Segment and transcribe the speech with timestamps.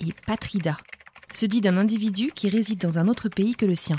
[0.00, 0.76] et patrida.
[1.32, 3.96] Se dit d'un individu qui réside dans un autre pays que le sien.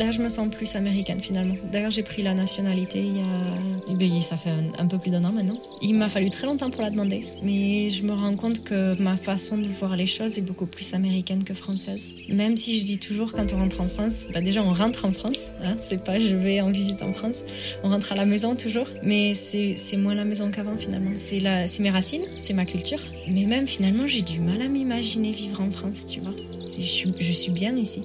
[0.00, 1.54] Là, je me sens plus américaine finalement.
[1.70, 3.90] D'ailleurs, j'ai pris la nationalité il y a.
[3.90, 5.58] eh bien, ça fait un, un peu plus d'un an maintenant.
[5.82, 7.24] Il m'a fallu très longtemps pour la demander.
[7.42, 10.94] Mais je me rends compte que ma façon de voir les choses est beaucoup plus
[10.94, 12.12] américaine que française.
[12.28, 15.12] Même si je dis toujours quand on rentre en France, bah déjà on rentre en
[15.12, 15.50] France.
[15.62, 17.44] Hein, c'est pas je vais en visite en France.
[17.84, 18.86] On rentre à la maison toujours.
[19.02, 21.12] Mais c'est c'est moins la maison qu'avant finalement.
[21.16, 21.40] C'est
[21.80, 23.00] mes racines, c'est ma culture.
[23.28, 26.34] Mais même finalement, j'ai du mal à m'imaginer vivre en France, tu vois.
[26.66, 28.02] C'est- Je suis, je suis bien ici.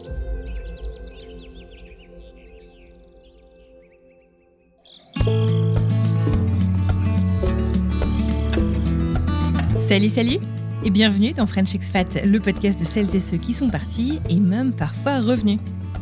[9.88, 10.40] Salut, salut
[10.84, 14.40] et bienvenue dans French Expat, le podcast de celles et ceux qui sont partis et
[14.40, 15.60] même parfois revenus.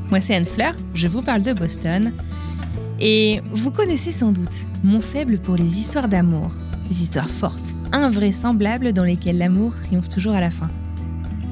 [0.10, 2.14] Moi c'est Anne Fleur, je vous parle de Boston
[3.02, 6.52] et vous connaissez sans doute mon faible pour les histoires d'amour,
[6.90, 10.70] les histoires fortes, invraisemblables dans lesquelles l'amour triomphe toujours à la fin.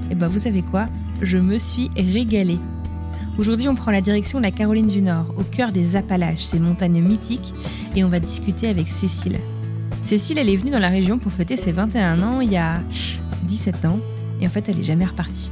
[0.10, 0.88] Et ben vous savez quoi?
[1.22, 2.60] Je me suis régalée.
[3.40, 6.62] Aujourd'hui on prend la direction de la Caroline du Nord, au cœur des Appalaches, ces
[6.62, 7.54] montagnes mythiques,
[7.94, 9.38] et on va discuter avec Cécile.
[10.06, 12.82] Cécile, elle est venue dans la région pour fêter ses 21 ans il y a
[13.44, 14.00] 17 ans,
[14.42, 15.52] et en fait, elle est jamais repartie.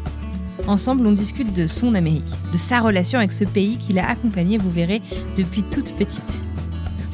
[0.68, 4.58] Ensemble, on discute de son Amérique, de sa relation avec ce pays qui l'a accompagnée,
[4.58, 5.02] vous verrez,
[5.36, 6.44] depuis toute petite.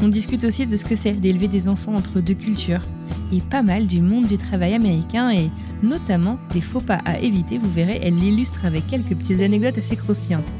[0.01, 2.81] On discute aussi de ce que c'est d'élever des enfants entre deux cultures,
[3.31, 5.49] et pas mal du monde du travail américain, et
[5.83, 9.95] notamment des faux pas à éviter, vous verrez, elle l'illustre avec quelques petites anecdotes assez
[9.95, 10.53] croustillantes.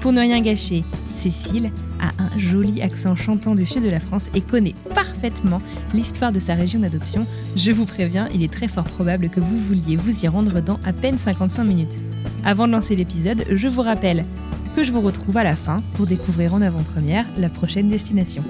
[0.00, 0.84] Pour ne rien gâcher,
[1.14, 1.70] Cécile
[2.02, 5.62] a un joli accent chantant du sud de la France et connaît parfaitement
[5.94, 7.26] l'histoire de sa région d'adoption.
[7.56, 10.78] Je vous préviens, il est très fort probable que vous vouliez vous y rendre dans
[10.84, 11.98] à peine 55 minutes.
[12.44, 14.24] Avant de lancer l'épisode, je vous rappelle
[14.74, 18.42] que je vous retrouve à la fin pour découvrir en avant-première la prochaine destination.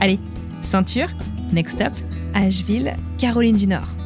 [0.00, 0.18] Allez,
[0.62, 1.08] ceinture,
[1.52, 1.92] next stop,
[2.34, 4.03] Asheville, Caroline du Nord.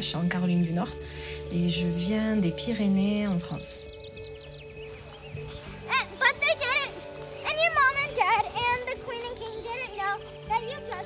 [0.00, 0.88] Appalaches en Caroline du Nord
[1.52, 3.84] et je viens des Pyrénées en France.
[10.62, 11.04] Leopard.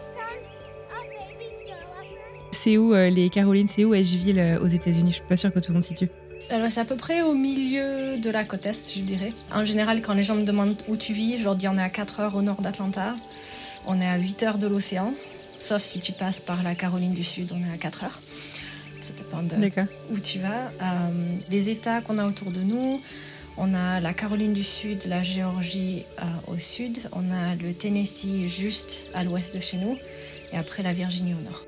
[2.53, 3.69] C'est où euh, les Carolines?
[3.69, 5.10] C'est où Asheville euh, aux États-Unis?
[5.10, 6.09] Je suis pas sûre que tout le monde situe.
[6.50, 9.33] Alors c'est à peu près au milieu de la côte est, je dirais.
[9.53, 11.83] En général, quand les gens me demandent où tu vis, je leur dis on est
[11.83, 13.16] à 4 heures au nord d'Atlanta,
[13.87, 15.12] on est à 8 heures de l'océan,
[15.60, 18.21] sauf si tu passes par la Caroline du Sud, on est à 4 heures.
[19.04, 19.54] Ça dépend de
[20.10, 20.72] où tu vas.
[20.81, 23.03] Euh, les États qu'on a autour de nous,
[23.59, 28.47] on a la Caroline du Sud, la Géorgie euh, au sud, on a le Tennessee
[28.47, 29.98] juste à l'ouest de chez nous,
[30.54, 31.66] et après la Virginie au nord.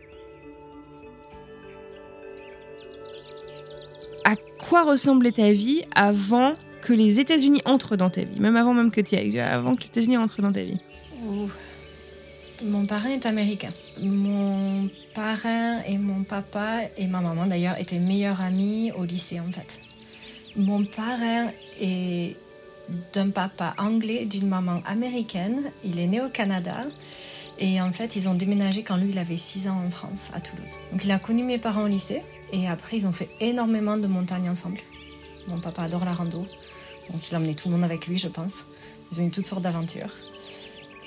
[4.25, 8.41] à quoi ressemblait ta vie avant que les États-Unis entrent dans ta vie?
[8.41, 10.79] Même avant même que tu ailles, avant que les États-Unis entrent dans ta vie.
[11.23, 11.51] Ouh.
[12.65, 13.73] Mon parrain est américain.
[14.01, 19.51] Mon parrain et mon papa et ma maman d'ailleurs étaient meilleurs amis au lycée en
[19.51, 19.81] fait.
[20.57, 22.37] Mon parrain est
[23.15, 25.73] d'un papa anglais, d'une maman américaine.
[25.85, 26.77] Il est né au Canada.
[27.59, 30.41] Et en fait, ils ont déménagé quand lui, il avait 6 ans en France, à
[30.41, 30.75] Toulouse.
[30.93, 32.23] Donc il a connu mes parents au lycée.
[32.53, 34.79] Et après, ils ont fait énormément de montagnes ensemble.
[35.49, 36.47] Mon papa adore la rando.
[37.11, 38.65] Donc il a emmené tout le monde avec lui, je pense.
[39.13, 40.13] Ils ont eu toutes sortes d'aventures.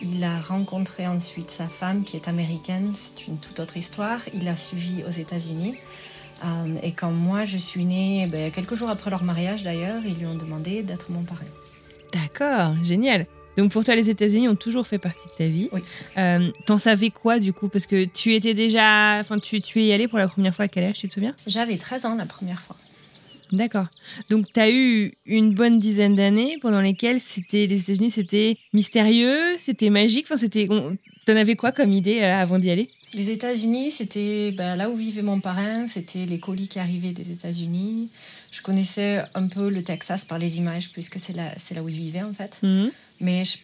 [0.01, 4.19] Il a rencontré ensuite sa femme qui est américaine, c'est une toute autre histoire.
[4.33, 5.75] Il a suivi aux États-Unis.
[6.43, 10.15] Euh, et quand moi je suis née, ben, quelques jours après leur mariage d'ailleurs, ils
[10.15, 11.43] lui ont demandé d'être mon parrain.
[12.13, 13.25] D'accord, génial.
[13.57, 15.67] Donc pour toi, les États-Unis ont toujours fait partie de ta vie.
[15.73, 15.81] Oui.
[16.17, 17.67] Euh, T'en savais quoi du coup?
[17.67, 20.67] Parce que tu étais déjà, enfin tu, tu y allais pour la première fois à
[20.69, 21.35] quel âge Tu te souviens?
[21.45, 22.77] J'avais 13 ans la première fois.
[23.51, 23.87] D'accord.
[24.29, 29.57] Donc tu as eu une bonne dizaine d'années pendant lesquelles c'était les États-Unis, c'était mystérieux,
[29.57, 30.25] c'était magique.
[30.27, 30.67] Enfin c'était,
[31.25, 32.89] t'en avais quoi comme idée euh, avant d'y aller?
[33.13, 37.31] Les États-Unis, c'était ben, là où vivait mon parrain, c'était les colis qui arrivaient des
[37.31, 38.09] États-Unis.
[38.51, 41.89] Je connaissais un peu le Texas par les images, puisque c'est là, c'est là où
[41.89, 42.59] il vivait en fait.
[42.61, 42.91] Mhm.
[43.19, 43.57] Mais je,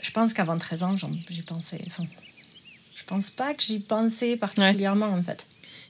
[0.00, 1.80] je pense qu'avant 13 ans, j'y pensais.
[1.86, 2.04] Enfin,
[2.94, 5.46] je pense pas que j'y pensais particulièrement en fait.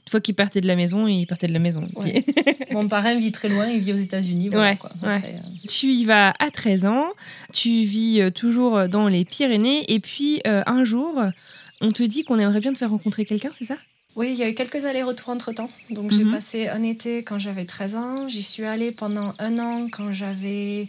[0.07, 1.85] Une fois qu'il partait de la maison, il partait de la maison.
[1.95, 2.23] Ouais.
[2.71, 4.47] Mon parrain vit très loin, il vit aux États-Unis.
[4.47, 4.89] Voilà, Ouais, quoi.
[5.03, 5.15] ouais.
[5.15, 7.07] Après, euh, Tu y vas à 13 ans,
[7.53, 11.21] tu vis euh, toujours dans les Pyrénées, et puis euh, un jour,
[11.81, 13.75] on te dit qu'on aimerait bien te faire rencontrer quelqu'un, c'est ça?
[14.15, 15.69] Oui, il y a eu quelques allers-retours entre temps.
[15.89, 16.31] Donc j'ai Mhm.
[16.31, 18.27] passé un été quand j'avais 13 ans.
[18.29, 20.87] J'y suis allée pendant un an quand j'avais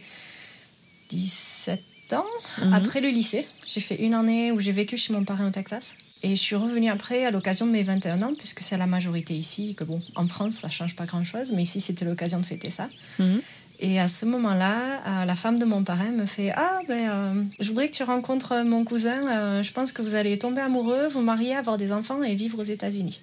[1.09, 1.83] 17
[2.13, 2.25] ans.
[2.65, 2.73] Mhm.
[2.73, 5.95] Après le lycée, j'ai fait une année où j'ai vécu chez mon parrain au Texas.
[6.23, 9.35] Et je suis revenue après à l'occasion de mes 21 ans, puisque c'est la majorité
[9.35, 12.71] ici, que bon, en France, ça change pas grand-chose, mais ici, c'était l'occasion de fêter
[12.71, 12.89] ça.
[13.19, 13.41] Mhm.
[13.81, 14.75] Et à ce moment-là,
[15.07, 18.03] euh, la femme de mon parrain me fait Ah, ben, euh, je voudrais que tu
[18.03, 19.29] rencontres mon cousin.
[19.31, 22.59] euh, je pense que vous allez tomber amoureux, vous marier, avoir des enfants et vivre
[22.59, 23.21] aux États-Unis.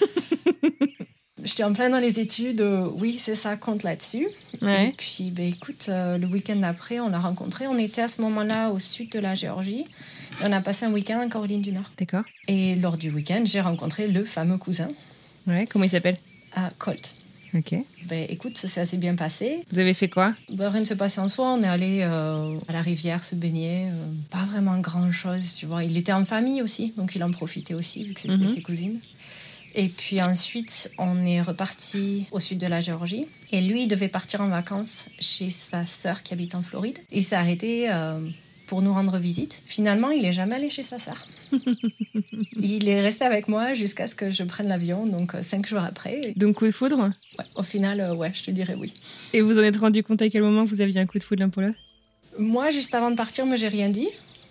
[1.42, 2.60] J'étais en plein dans les études.
[2.60, 4.26] euh, oui, c'est ça, compte là-dessus.
[4.62, 4.88] Ouais.
[4.88, 7.66] Et puis, ben, écoute, le week-end d'après, on l'a rencontré.
[7.66, 9.84] On était à ce moment-là au sud de la Géorgie.
[10.44, 11.90] On a passé un week-end en Caroline du Nord.
[11.98, 12.24] D'accord.
[12.48, 14.88] Et lors du week-end, j'ai rencontré le fameux cousin
[15.46, 16.18] Ouais, comment il s'appelle?
[16.54, 17.14] À Colt.
[17.54, 17.74] Ok.
[18.04, 19.60] Ben, écoute, ça s'est assez bien passé.
[19.70, 20.34] Vous avez fait quoi?
[20.50, 21.52] Ben, rien ne s'est passé en soi.
[21.54, 23.86] On est allé euh, à la rivière se baigner.
[23.86, 25.84] euh, pas vraiment grand-chose, tu vois.
[25.84, 28.48] Il était en famille aussi, donc il en profitait aussi, vu que c'était Mhm.
[28.48, 29.00] ses cousines.
[29.74, 33.26] Et puis ensuite, on est reparti au sud de la Géorgie.
[33.52, 36.98] Et lui, il devait partir en vacances chez sa sœur qui habite en Floride.
[37.12, 38.18] Il s'est arrêté euh,
[38.66, 39.62] pour nous rendre visite.
[39.64, 41.24] Finalement, il est jamais allé chez sa sœur.
[42.60, 45.80] il est resté avec moi jusqu'à ce que je prenne l'avion, donc euh, cinq jours
[45.80, 46.34] après.
[46.36, 47.12] Donc coup de foudre?
[47.38, 48.92] Ouais, au final, euh, ouais, je te dirais oui.
[49.32, 51.42] Et vous en êtes rendu compte à quel moment vous aviez un coup de foudre
[51.42, 51.78] l'un pour l'autre?
[52.38, 54.08] Moi, juste avant de partir, moi, j'ai rien dit.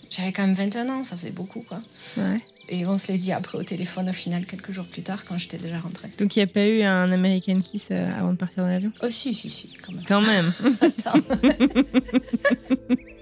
[0.09, 1.81] J'avais quand même 21 ans, ça faisait beaucoup, quoi.
[2.17, 2.39] Ouais.
[2.69, 5.37] Et on se l'est dit après au téléphone, au final, quelques jours plus tard, quand
[5.37, 6.09] j'étais déjà rentrée.
[6.17, 8.91] Donc il n'y a pas eu un American Kiss avant de partir dans l'avion?
[9.03, 10.03] Oh, si, si, si, quand même.
[10.07, 10.51] Quand même.
[10.81, 11.19] Attends.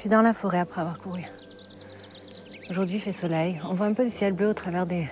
[0.00, 1.20] Suis dans la forêt après avoir couru.
[2.70, 3.60] Aujourd'hui, il fait soleil.
[3.68, 5.06] On voit un peu du ciel bleu au travers des,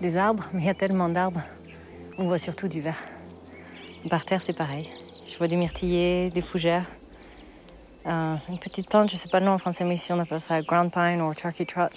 [0.00, 1.42] des arbres, mais il y a tellement d'arbres.
[2.16, 3.02] On voit surtout du vert.
[4.08, 4.88] Par terre, c'est pareil.
[5.28, 6.86] Je vois des myrtillers, des fougères.
[8.06, 10.40] Euh, une petite plante, je sais pas le nom en français, mais ici on appelle
[10.40, 11.90] ça ground pine ou turkey trot.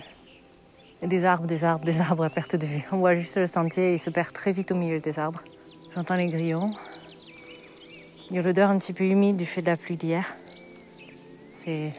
[1.03, 2.83] Et des arbres, des arbres, des arbres à perte de vue.
[2.91, 5.43] On voit juste le sentier, il se perd très vite au milieu des arbres.
[5.93, 6.73] J'entends les grillons.
[8.31, 10.25] Il y a l'odeur un petit peu humide du fait de la pluie d'hier.
[11.63, 11.93] C'est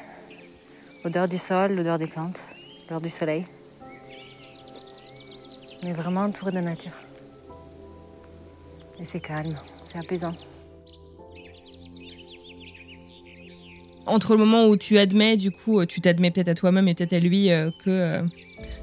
[1.09, 2.43] l'odeur du sol, l'odeur des plantes,
[2.83, 3.47] l'odeur du soleil.
[5.83, 6.93] On est vraiment entouré de nature.
[9.01, 9.57] Et c'est calme,
[9.87, 10.35] c'est apaisant.
[14.05, 16.95] Entre le moment où tu admets, du coup, euh, tu t'admets peut-être à toi-même et
[16.95, 18.23] peut-être à lui euh, que euh,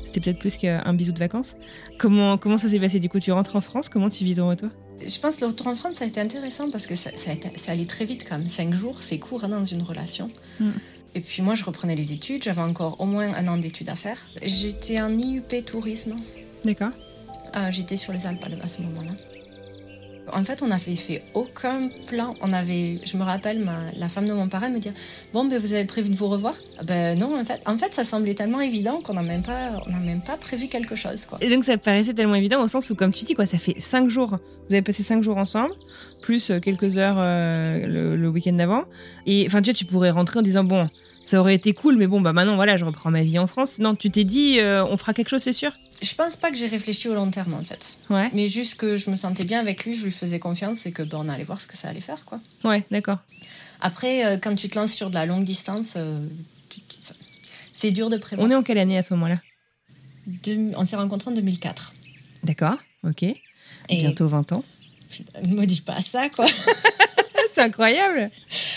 [0.04, 1.56] c'était peut-être plus qu'un bisou de vacances.
[2.00, 3.00] Comment, comment ça s'est passé?
[3.00, 4.70] Du coup, tu rentres en France, comment tu vis ton retour?
[5.06, 7.30] Je pense que le retour en France, ça a été intéressant parce que ça, ça,
[7.30, 8.48] a été- ça allait très vite quand même.
[8.48, 10.32] Cinq jours, c'est court hein, dans une relation.
[10.60, 10.70] Mm.
[11.16, 12.44] Et puis moi, je reprenais les études.
[12.44, 14.18] J'avais encore au moins un an d'études à faire.
[14.44, 16.18] J'étais en IUP tourisme.
[16.66, 16.92] D'accord.
[17.54, 19.12] Ah, J'étais sur les Alpes à ce moment-là.
[20.34, 22.36] En fait, on n'avait fait aucun plan.
[22.42, 24.94] On avait, je me rappelle, ma- la femme de mon parrain me dire
[25.34, 26.56] Bon, ben, vous avez prévu de vous revoir?
[26.80, 29.82] Ah Ben non, en fait, en fait, ça semblait tellement évident qu'on n'a même, pas-
[29.88, 31.26] on même pas prévu quelque chose.
[31.26, 31.38] Quoi.
[31.42, 33.80] Et donc ça paraissait tellement évident au sens où, comme tu dis, quoi, ça fait
[33.80, 34.38] cinq jours.
[34.68, 35.74] Vous avez passé cinq jours ensemble,
[36.24, 38.86] plus euh, quelques heures euh, le, le week-end d'avant.
[39.28, 40.90] Et enfin, tu vois, tu pourrais rentrer en disant bon,
[41.26, 43.80] ça aurait été cool, mais bon, bah maintenant, voilà, je reprends ma vie en France.
[43.80, 45.72] Non, tu t'es dit, euh, on fera quelque chose, c'est sûr?
[46.02, 47.98] Je pense pas que j'ai réfléchi au long terme, en fait.
[48.10, 48.30] Ouais.
[48.34, 51.02] Mais juste que je me sentais bien avec lui, je lui faisais confiance et que
[51.04, 52.24] ben, on allait voir ce que ça allait faire.
[52.26, 52.40] quoi.
[52.64, 53.18] Ouais, d'accord.
[53.82, 56.26] Après, euh, quand tu te lances sur de la longue distance, euh,
[56.70, 57.16] tu- tu- enfin,
[57.74, 58.48] c'est dur de prévoir.
[58.48, 59.42] On est en quelle année à ce moment-là?
[60.78, 61.94] On s'est rencontrés en 2004.
[62.44, 62.78] D'accord.
[63.04, 63.24] Ok.
[63.24, 63.36] Et
[63.90, 64.64] Bientôt 20 ans.
[65.10, 66.46] Putain, ne me dis pas ça, quoi.
[67.56, 68.30] C'est incroyable.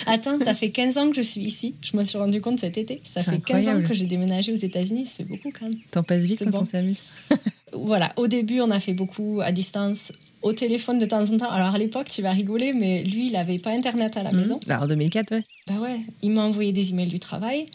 [0.07, 1.75] Attends, ça fait 15 ans que je suis ici.
[1.83, 3.01] Je me suis rendu compte cet été.
[3.05, 3.85] Ça fait 15 incroyable.
[3.85, 5.07] ans que j'ai déménagé aux États-Unis.
[5.07, 5.79] Ça fait beaucoup quand même.
[5.91, 6.61] T'en passes vite quand bon.
[6.61, 7.03] on s'amuse.
[7.75, 11.51] Voilà, au début, on a fait beaucoup à distance, au téléphone de temps en temps.
[11.51, 14.59] Alors à l'époque, tu vas rigoler, mais lui, il avait pas internet à la maison.
[14.67, 15.45] Bah, en 2004, ouais.
[15.67, 17.67] Bah ouais, il m'a envoyé des emails du travail.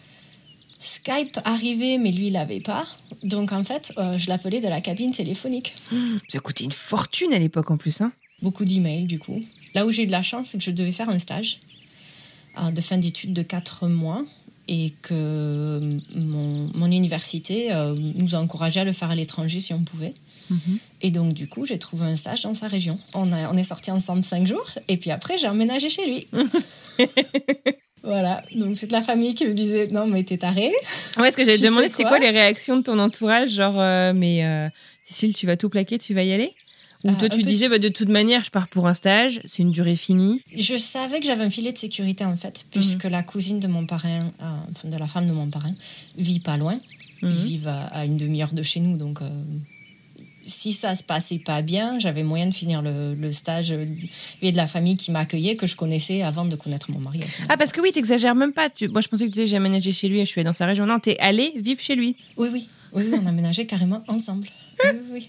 [0.80, 2.88] Skype arrivait, mais lui, il l'avait pas.
[3.22, 5.76] Donc en fait, euh, je l'appelais de la cabine téléphonique.
[6.28, 8.02] Ça coûtait une fortune à l'époque en plus.
[8.02, 8.12] Hein.
[8.42, 9.42] Beaucoup d'emails, du coup.
[9.74, 11.60] Là où j'ai eu de la chance, c'est que je devais faire un stage
[12.60, 14.24] euh, de fin d'études de 4 mois
[14.68, 15.80] et que
[16.16, 20.14] mon, mon université euh, nous a encouragé à le faire à l'étranger si on pouvait.
[21.02, 23.00] Et donc, du coup, j'ai trouvé un stage dans sa région.
[23.14, 26.28] On, a, on est sortis ensemble cinq jours, et puis après, j'ai emménagé chez lui.
[28.04, 30.72] voilà, donc c'est de la famille qui me disait Non, mais t'es taré.
[31.18, 34.14] Ouais, ce que j'avais demandé, c'était quoi quoi les réactions de ton entourage Genre, euh,
[34.14, 34.70] mais euh,
[35.04, 36.54] Cécile, tu vas tout plaquer, tu vas y aller?
[37.04, 39.62] Ou Euh, toi, tu disais, bah, de toute manière, je pars pour un stage, c'est
[39.62, 40.42] une durée finie.
[40.56, 43.86] Je savais que j'avais un filet de sécurité, en fait, puisque la cousine de mon
[43.86, 45.74] parrain, euh, de la femme de mon parrain,
[46.18, 46.78] vit pas loin.
[47.22, 49.22] Ils vivent à, à une demi-heure de chez nous, donc.
[49.22, 49.30] euh,
[50.46, 53.74] si ça se passait pas bien, j'avais moyen de finir le, le stage
[54.42, 57.22] et de la famille qui m'accueillait que je connaissais avant de connaître mon mari.
[57.48, 58.70] Ah, parce que oui, t'exagères même pas.
[58.70, 58.90] Tu...
[58.90, 60.52] Moi, je pensais que tu disais, j'ai aménagé chez lui et je suis allée dans
[60.52, 60.86] sa région.
[60.86, 62.18] Non, t'es allé vivre chez lui.
[62.36, 64.48] Oui, oui, oui, on a ménagé carrément ensemble.
[65.12, 65.28] Oui.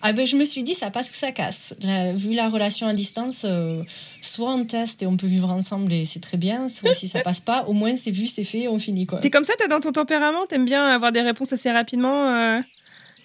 [0.00, 1.74] Ah ben, je me suis dit, ça passe ou ça casse.
[2.14, 3.82] Vu la relation à distance, euh,
[4.20, 7.20] soit on teste et on peut vivre ensemble et c'est très bien, soit si ça
[7.24, 9.18] passe pas, au moins c'est vu, c'est fait, on finit quoi.
[9.20, 10.46] T'es comme ça, toi, dans ton tempérament?
[10.46, 12.60] T'aimes bien avoir des réponses assez rapidement euh,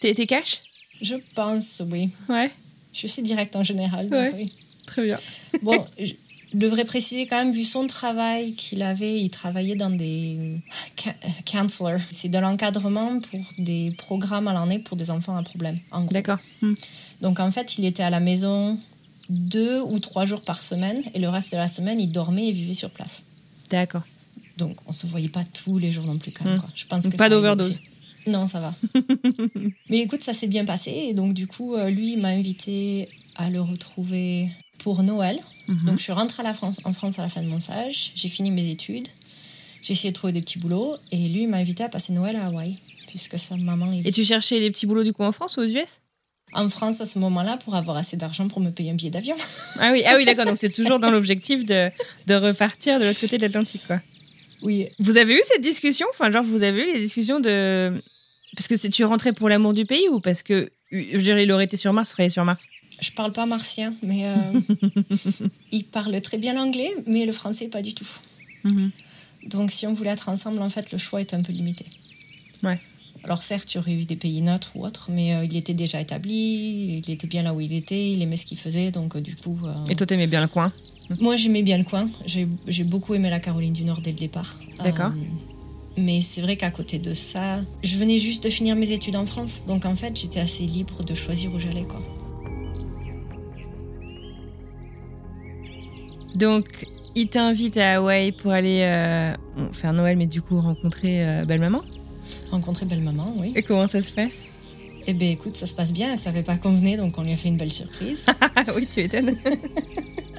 [0.02, 0.62] T'es t'es cash
[1.02, 2.10] Je pense, oui.
[2.30, 2.52] Ouais,
[2.94, 4.10] Je suis assez directe en général.
[4.10, 4.34] donc Ouais.
[4.36, 4.54] oui.
[4.86, 5.20] très bien.
[5.64, 6.14] Bon, je
[6.54, 10.60] devrais préciser quand même, vu son travail qu'il avait, il travaillait dans des
[10.96, 12.00] ca- counselors.
[12.12, 15.78] C'est de l'encadrement pour des programmes à l'année pour des enfants à problème.
[15.92, 16.14] en gros.
[16.14, 16.38] D'accord.
[16.62, 16.74] Hmm.
[17.22, 18.78] Donc en fait, il était à la maison
[19.30, 22.52] deux ou trois jours par semaine et le reste de la semaine, il dormait et
[22.52, 23.24] vivait sur place.
[23.70, 24.04] D'accord.
[24.58, 26.56] Donc on se voyait pas tous les jours non plus quand même.
[26.58, 26.62] Hmm.
[26.62, 26.70] quoi.
[26.76, 27.82] Je pense Donc que pas d'overdose.
[28.26, 28.74] Non, ça va.
[29.90, 33.10] Mais écoute, ça s'est bien passé et donc du coup, euh, lui il m'a invité
[33.36, 34.50] à le retrouver
[34.88, 35.38] pour Noël.
[35.68, 35.84] Mhm.
[35.84, 38.14] Donc je suis rentrée à la France, en France à la fin de mon stage.
[38.16, 39.10] J'ai fini mes études.
[39.82, 42.38] J'ai essayé de trouver des petits boulots et lui il m'a invité à passer Noël
[42.38, 42.78] à Hawaï
[43.08, 45.60] puisque sa maman est Et tu cherchais les petits boulots du coup en France ou
[45.60, 46.00] aux US
[46.54, 49.36] en France à ce moment-là pour avoir assez d'argent pour me payer un billet d'avion.
[49.82, 50.46] Ah oui, ah oui d'accord.
[50.46, 51.92] Donc c'est toujours dans l'objectif de,
[52.28, 54.00] de repartir de l'autre côté de l'Atlantique, quoi.
[54.62, 56.08] Oui, Vous avez eu cette discussion?
[56.12, 58.02] Enfin, genre, vous avez eu les discussions de.
[58.56, 60.70] Parce que tu rentrais pour l'amour du pays ou parce que.
[60.94, 62.66] Je dirais, il aurait été sur Mars, serait sur Mars?
[63.00, 64.60] Je parle pas martien, mais euh,
[65.72, 68.08] il parle très bien l'anglais, mais le français pas du tout.
[68.64, 68.92] Mhm.
[69.46, 71.86] Donc si on voulait être ensemble, en fait, le choix est un peu limité.
[72.64, 72.80] Ouais.
[73.24, 75.74] Alors certes, il y aurait eu des pays neutres ou autres, mais euh, il était
[75.74, 79.16] déjà établi, il était bien là où il était, il aimait ce qu'il faisait, donc
[79.16, 79.58] euh, du coup...
[79.66, 80.72] euh, Et toi, t'aimais bien le coin?
[81.20, 82.10] Moi, j'aimais bien le coin.
[82.26, 84.58] J'ai j'ai beaucoup aimé la Caroline du Nord dès le départ.
[84.84, 85.12] D'accord.
[85.98, 89.26] Mais c'est vrai qu'à côté de ça, je venais juste de finir mes études en
[89.26, 92.02] France, donc en fait, j'étais assez libre de choisir où j'allais, quoi.
[96.38, 99.34] Donc, il t'invite à Hawaï pour aller euh,
[99.74, 101.82] faire Noël, mais du coup rencontrer euh, belle-maman.
[102.52, 103.52] Rencontrer belle maman, oui.
[103.56, 104.32] Et comment ça se passe?
[105.10, 107.32] Eh ben écoute, ça se passe bien, elle savait pas qu'on venait, donc on lui
[107.32, 108.26] a fait une belle surprise.
[108.56, 109.36] Ah oui, tu étonnes.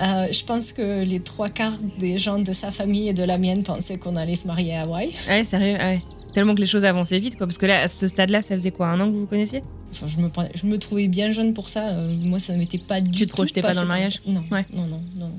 [0.00, 3.36] Euh, je pense que les trois quarts des gens de sa famille et de la
[3.36, 5.10] mienne pensaient qu'on allait se marier à Hawaï.
[5.28, 6.00] ouais, sérieux, ouais.
[6.34, 7.48] Tellement que les choses avançaient vite, quoi.
[7.48, 9.64] Parce que là, à ce stade-là, ça faisait quoi Un an que vous vous connaissiez?
[9.90, 11.88] Enfin, je me, je me trouvais bien jeune pour ça.
[11.88, 14.20] euh, moi, ça ne m'était pas du Tu te tout projetais pas dans le mariage?
[14.24, 14.64] Non, Ouais.
[14.72, 15.32] non, non, non.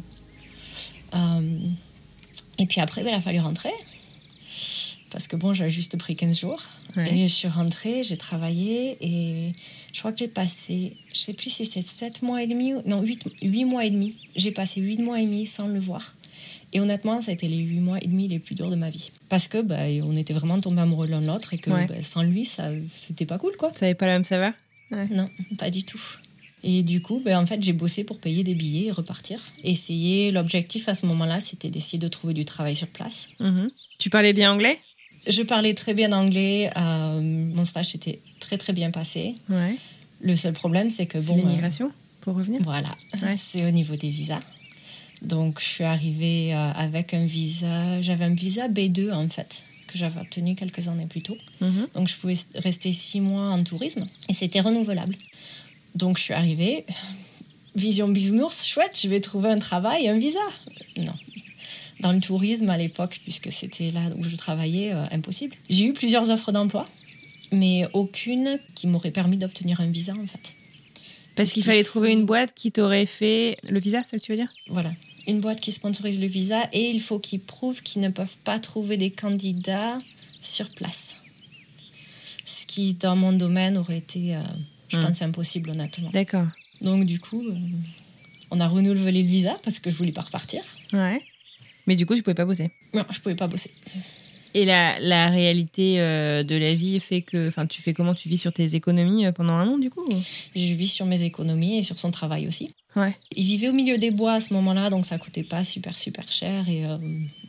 [2.58, 3.72] Et puis après, ben, il a fallu rentrer.
[5.12, 6.62] Parce que bon, j'avais juste pris 15 jours.
[6.96, 7.12] Ouais.
[7.18, 9.54] Et je suis rentrée, j'ai travaillé et
[9.92, 12.84] je crois que j'ai passé, je sais plus si c'est 7 mois et demi, ou-
[12.86, 14.16] non, 8, 8 mois et demi.
[14.36, 16.14] J'ai passé 8 mois et demi sans le voir.
[16.74, 18.92] Et honnêtement, ça a été les 8 mois et demi les plus durs de ma
[18.92, 19.10] vie.
[19.30, 21.88] Parce que bah, on était vraiment tombés amoureux l'un de l'autre et que Ouais.
[21.88, 23.72] bah, sans lui, ça c'était pas cool quoi.
[23.74, 24.54] Ça avait pas la même saveur
[24.92, 26.02] Non, pas du tout.
[26.64, 29.40] Et du coup, ben, en fait, j'ai bossé pour payer des billets et repartir.
[29.64, 33.28] Essayer, l'objectif à ce moment-là, c'était d'essayer de trouver du travail sur place.
[33.40, 33.72] Mhm.
[33.98, 34.78] Tu parlais bien anglais?
[35.28, 36.70] Je parlais très bien anglais.
[36.76, 39.36] euh, mon stage s'était très très bien passé.
[39.50, 39.76] Ouais.
[40.22, 42.60] Le seul problème, c'est que C'est bon, euh, l'immigration, pour revenir?
[42.64, 42.90] voilà,
[43.22, 43.36] Ouais.
[43.40, 44.40] c'est au niveau des visas.
[45.22, 48.02] Donc, je suis arrivée euh, avec un visa.
[48.02, 51.38] J'avais un visa B2 en fait que j'avais obtenu quelques années plus tôt.
[51.62, 51.88] Mhm.
[51.96, 55.16] Donc, je pouvais rester six mois en tourisme et c'était renouvelable.
[55.96, 56.86] Donc, je suis arrivée.
[57.76, 60.40] Vision bisounours, chouette, je vais trouver un travail, un visa.
[60.98, 61.14] Non.
[62.02, 65.56] Dans le tourisme à l'époque, puisque c'était là où je travaillais, euh, impossible.
[65.70, 66.86] J'ai eu plusieurs offres d'emploi,
[67.52, 70.54] mais aucune qui m'aurait permis d'obtenir un visa en fait.
[71.36, 74.32] Parce qu'il fallait trouver une boîte qui t'aurait fait le visa, c'est ça que tu
[74.32, 74.52] veux dire?
[74.68, 74.92] Voilà.
[75.28, 78.60] Une boîte qui sponsorise le visa et il faut qu'ils prouvent qu'ils ne peuvent pas
[78.60, 79.98] trouver des candidats
[80.42, 81.16] sur place.
[82.46, 84.42] Ce qui, dans mon domaine, aurait été, euh,
[84.90, 85.02] je Hmm.
[85.02, 86.10] pense, impossible, honnêtement.
[86.12, 86.48] D'accord.
[86.82, 87.54] Donc, du coup, euh,
[88.52, 90.62] on a renouvelé le visa parce que je voulais pas repartir.
[90.94, 91.22] Ouais.
[91.88, 92.70] Mais du coup, tu pouvais pas bosser.
[92.94, 93.72] Non, je pouvais pas bosser.
[94.56, 98.16] Et la, la réalité euh, de la vie fait que, enfin, tu fais comment?
[98.16, 100.16] Tu vis sur tes économies euh, pendant un an, du coup ou?
[100.56, 102.72] Je vis sur mes économies et sur son travail aussi.
[102.96, 103.16] Ouais.
[103.36, 106.32] Il vivait au milieu des bois à ce moment-là, donc ça coûtait pas super super
[106.32, 106.98] cher et, euh,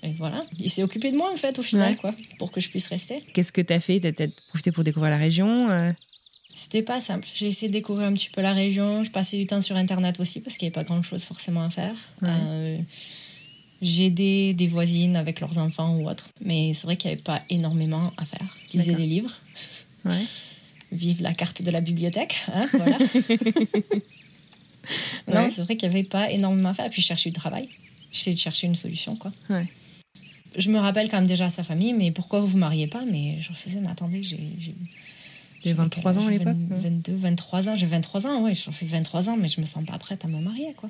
[0.02, 0.44] et voilà.
[0.58, 1.96] Il s'est occupé de moi en fait au final, Ouais.
[1.96, 3.22] quoi, pour que je puisse rester.
[3.32, 4.00] Qu'est-ce que t'as fait?
[4.00, 5.92] T'as peut-être profité pour découvrir la région euh?
[6.62, 7.26] C'était pas simple.
[7.34, 9.02] J'ai essayé de découvrir un petit peu la région.
[9.02, 11.62] Je passais du temps sur internet aussi parce qu'il n'y avait pas grand chose forcément
[11.62, 11.94] à faire.
[12.20, 12.28] Ouais.
[12.30, 12.78] Euh,
[13.80, 17.22] j'ai aidé des voisines avec leurs enfants ou autres, mais c'est vrai qu'il n'y avait
[17.22, 18.46] pas énormément à faire.
[18.74, 19.00] Ils faisaient D'accord.
[19.06, 19.38] des livres.
[20.04, 20.22] Ouais.
[20.92, 22.98] Vive la carte de la bibliothèque, hein, voilà.
[25.28, 25.50] non, Ouais.
[25.50, 26.84] c'est vrai qu'il n'y avait pas énormément à faire.
[26.86, 27.68] Et puis, je cherchais du travail.
[28.12, 29.32] J'essayais de chercher une solution, quoi.
[29.48, 29.66] Ouais.
[30.58, 33.04] Je me rappelle quand même déjà à sa famille, mais pourquoi vous vous mariez pas?
[33.10, 34.40] Mais je faisais, mais attendez, j'ai.
[35.62, 36.82] J'ai- J'ai j'avais 23 quel ans à l'époque, 20 ouais.
[36.82, 37.76] 22, 23 ans.
[37.76, 40.28] J'ai 23 ans, ouais, j'en fais 23 ans, mais je me sens pas prête à
[40.28, 40.88] me marier, quoi.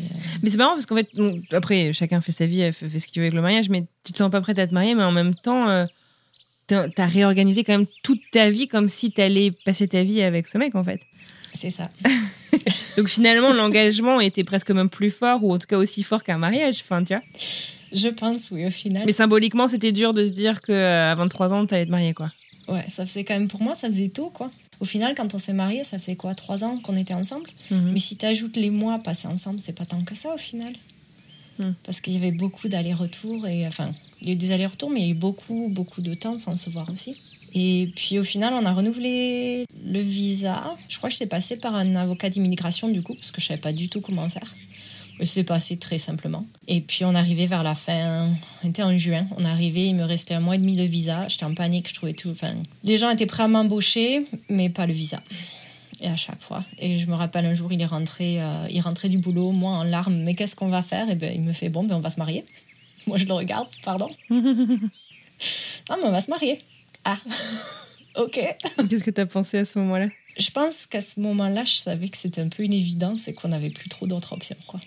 [0.00, 0.02] Euh,
[0.42, 2.98] Mais c'est marrant parce qu'en fait, bon, après, chacun fait sa vie, elle fait, fait
[2.98, 4.94] ce qu'il veut avec le mariage, mais tu te sens pas prête à te marier,
[4.94, 5.86] mais en même temps, euh,
[6.66, 10.48] t'as t'as réorganisé quand même toute ta vie comme si t'allais passer ta vie avec
[10.48, 11.00] ce mec, en fait.
[11.54, 11.88] c'est ça.
[12.96, 16.38] Donc finalement, l'engagement était presque même plus fort, ou en tout cas aussi fort qu'un
[16.38, 17.22] mariage, enfin, tu vois.
[17.92, 19.04] Je pense, oui, au final.
[19.06, 22.32] Mais symboliquement, c'était dur de se dire qu'à 23 ans, t'allais te marier, quoi.
[22.68, 24.50] Ouais, ça faisait quand même, pour moi, ça faisait tôt, quoi.
[24.80, 27.48] Au final, quand on s'est mariés, ça faisait quoi, trois ans qu'on était ensemble?
[27.70, 27.92] Mhm.
[27.92, 30.72] Mais si tu ajoutes les mois passés ensemble, c'est pas tant que ça au final.
[31.58, 31.72] Mm.
[31.84, 35.00] Parce qu'il y avait beaucoup d'allers-retours, et enfin, il y a eu des allers-retours, mais
[35.00, 37.16] il y a eu beaucoup, beaucoup de temps sans se voir aussi.
[37.54, 40.76] Et puis au final, on a renouvelé le visa.
[40.88, 43.60] Je crois que c'est passé par un avocat d'immigration du coup, parce que je savais
[43.60, 44.54] pas du tout comment faire.
[45.18, 46.44] Mais c'est passé très simplement.
[46.68, 48.28] Et puis on arrivait vers la fin,
[48.62, 51.26] on était en juin, on arrivait, il me restait un mois et demi de visa.
[51.28, 52.30] J'étais en panique, je trouvais tout.
[52.30, 52.54] Enfin,
[52.84, 55.22] les gens étaient prêts à m'embaucher, mais pas le visa.
[56.00, 56.62] Et à chaque fois.
[56.78, 59.70] Et je me rappelle un jour, il est rentré, euh, il rentrait du boulot, moi
[59.70, 60.16] en larmes.
[60.16, 61.08] Mais qu'est-ce qu'on va faire?
[61.08, 62.44] Et ben, il me fait bon, ben on va se marier.
[63.06, 64.08] Moi je le regarde, pardon.
[64.30, 64.38] non,
[65.90, 66.58] mais on va se marier.
[67.04, 67.16] Ah,
[68.16, 68.40] ok.
[68.90, 70.08] Qu'est-ce que t'as pensé à ce moment-là?
[70.36, 73.48] Je pense qu'à ce moment-là, je savais que c'était un peu une évidence et qu'on
[73.48, 74.56] n'avait plus trop d'autres options.
[74.66, 74.80] Quoi.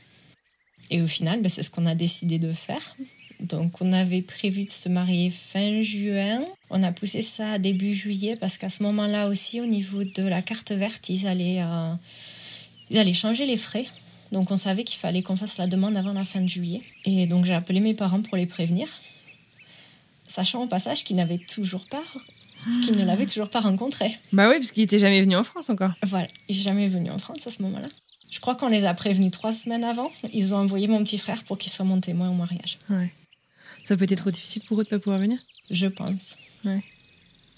[0.90, 2.96] Et au final, ben, c'est ce qu'on a décidé de faire.
[3.40, 6.44] Donc, on avait prévu de se marier fin juin.
[6.70, 10.24] On a poussé ça à début juillet parce qu'à ce moment-là aussi, au niveau de
[10.24, 11.94] la carte verte, ils allaient, euh,
[12.90, 13.86] ils allaient changer les frais.
[14.32, 16.82] Donc, on savait qu'il fallait qu'on fasse la demande avant la fin de juillet.
[17.06, 18.88] Et donc, j'ai appelé mes parents pour les prévenir,
[20.28, 22.04] sachant au passage qu'ils n'avaient toujours pas,
[22.84, 24.16] qu'ils ne l'avaient toujours pas rencontré.
[24.34, 25.94] Bah oui, parce qu'il était jamais venu en France encore.
[26.04, 27.88] Voilà, il n'est jamais venu en France à ce moment-là.
[28.32, 30.12] Je crois qu'on les a prévenus trois semaines avant.
[30.34, 32.78] Ils ont envoyé mon petit frère pour qu'il soit mon témoin au mariage.
[32.90, 33.12] Ouais.
[33.86, 35.40] Ça peut être trop difficile pour eux de pas pouvoir venir?
[35.72, 36.38] Je pense.
[36.66, 36.84] Ouais.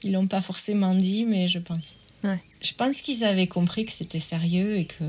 [0.04, 1.96] Ils l'ont pas forcément dit, mais je pense.
[2.24, 2.40] Ouais.
[2.62, 5.04] Je pense qu'ils avaient compris que c'était sérieux et que.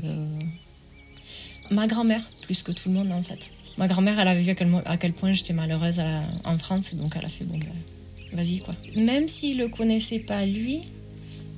[1.71, 3.49] Ma grand-mère, plus que tout le monde en fait.
[3.77, 6.27] Ma grand-mère, elle avait vu à quel, mo- à quel point j'étais malheureuse à la-
[6.43, 7.71] en France, donc elle a fait bon, ben,
[8.33, 8.75] vas-y quoi.
[8.95, 10.81] Même s'il le connaissait pas lui,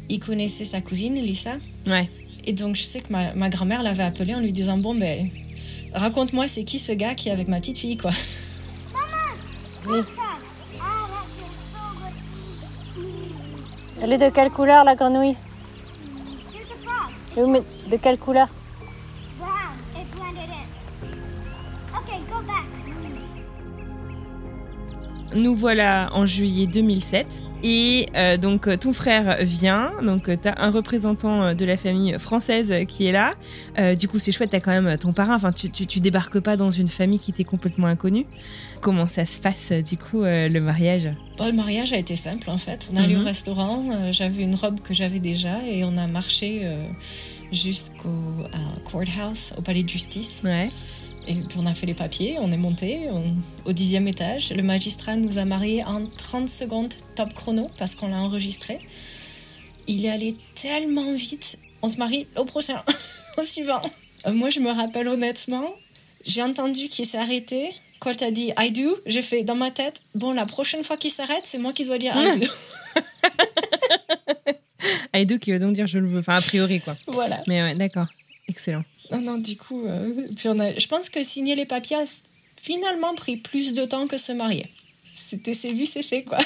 [0.10, 1.58] il connaissait sa cousine, Lisa.
[1.88, 2.08] Ouais.
[2.48, 5.30] Et donc, je sais que ma, ma grand-mère l'avait appelé en lui disant Bon, ben,
[5.94, 8.12] raconte-moi, c'est qui ce gars qui est avec ma petite fille, quoi.
[8.94, 9.00] Ah,
[9.84, 10.06] so good.
[14.02, 15.36] Elle est de quelle couleur la grenouille.
[17.38, 18.48] Oui, mais de quelle couleur
[19.40, 19.52] Brown.
[20.00, 20.68] It blended in.
[21.98, 22.66] Okay, go back.
[25.34, 27.26] Nous voilà en juillet 2007.
[27.68, 31.78] Et euh, donc euh, ton frère vient, donc tu as un représentant euh, de la
[31.78, 33.34] famille française euh, qui est là.
[33.80, 36.40] Euh, du coup c'est chouette, t'as quand même ton parrain, enfin tu, tu, tu débarques
[36.42, 38.28] pas dans une famille qui t'est complètement inconnue.
[38.82, 41.10] Comment ça se passe euh, du coup euh, le mariage?
[41.40, 42.88] Bon, le mariage a été simple, en fait.
[42.94, 43.22] On est allé Mhm.
[43.22, 46.84] au restaurant, euh, j'avais une robe que j'avais déjà, et on a marché euh,
[47.52, 48.10] jusqu'au
[48.86, 50.42] courthouse, au palais de justice.
[50.44, 50.70] Ouais.
[51.28, 53.36] Et puis on a fait les papiers, on est monté on-
[53.66, 54.52] au dixième étage.
[54.52, 58.80] Le magistrat nous a mariés en 30 secondes top chrono parce qu'on l'a enregistré.
[59.88, 61.58] Il est allé tellement vite.
[61.82, 62.82] On se marie au prochain,
[63.38, 63.82] au suivant.
[64.26, 65.68] Euh, moi, je me rappelle honnêtement,
[66.26, 67.70] j'ai entendu qu'il s'est arrêté.
[68.00, 71.12] Quand t'as dit I do, j'ai fait dans ma tête, bon, la prochaine fois qu'il
[71.12, 72.48] s'arrête, c'est moi qui dois dire I do.
[75.14, 76.96] Aido qui veut donc dire je le veux, enfin a priori quoi.
[77.08, 77.42] voilà.
[77.48, 78.08] Mais ouais, d'accord.
[78.48, 78.84] Excellent.
[79.12, 82.06] Non, non, du coup, euh, puis on a, je pense que signer les papiers a
[82.62, 84.66] finalement pris plus de temps que se marier.
[85.14, 86.40] C'était c'est vu, c'est fait, quoi.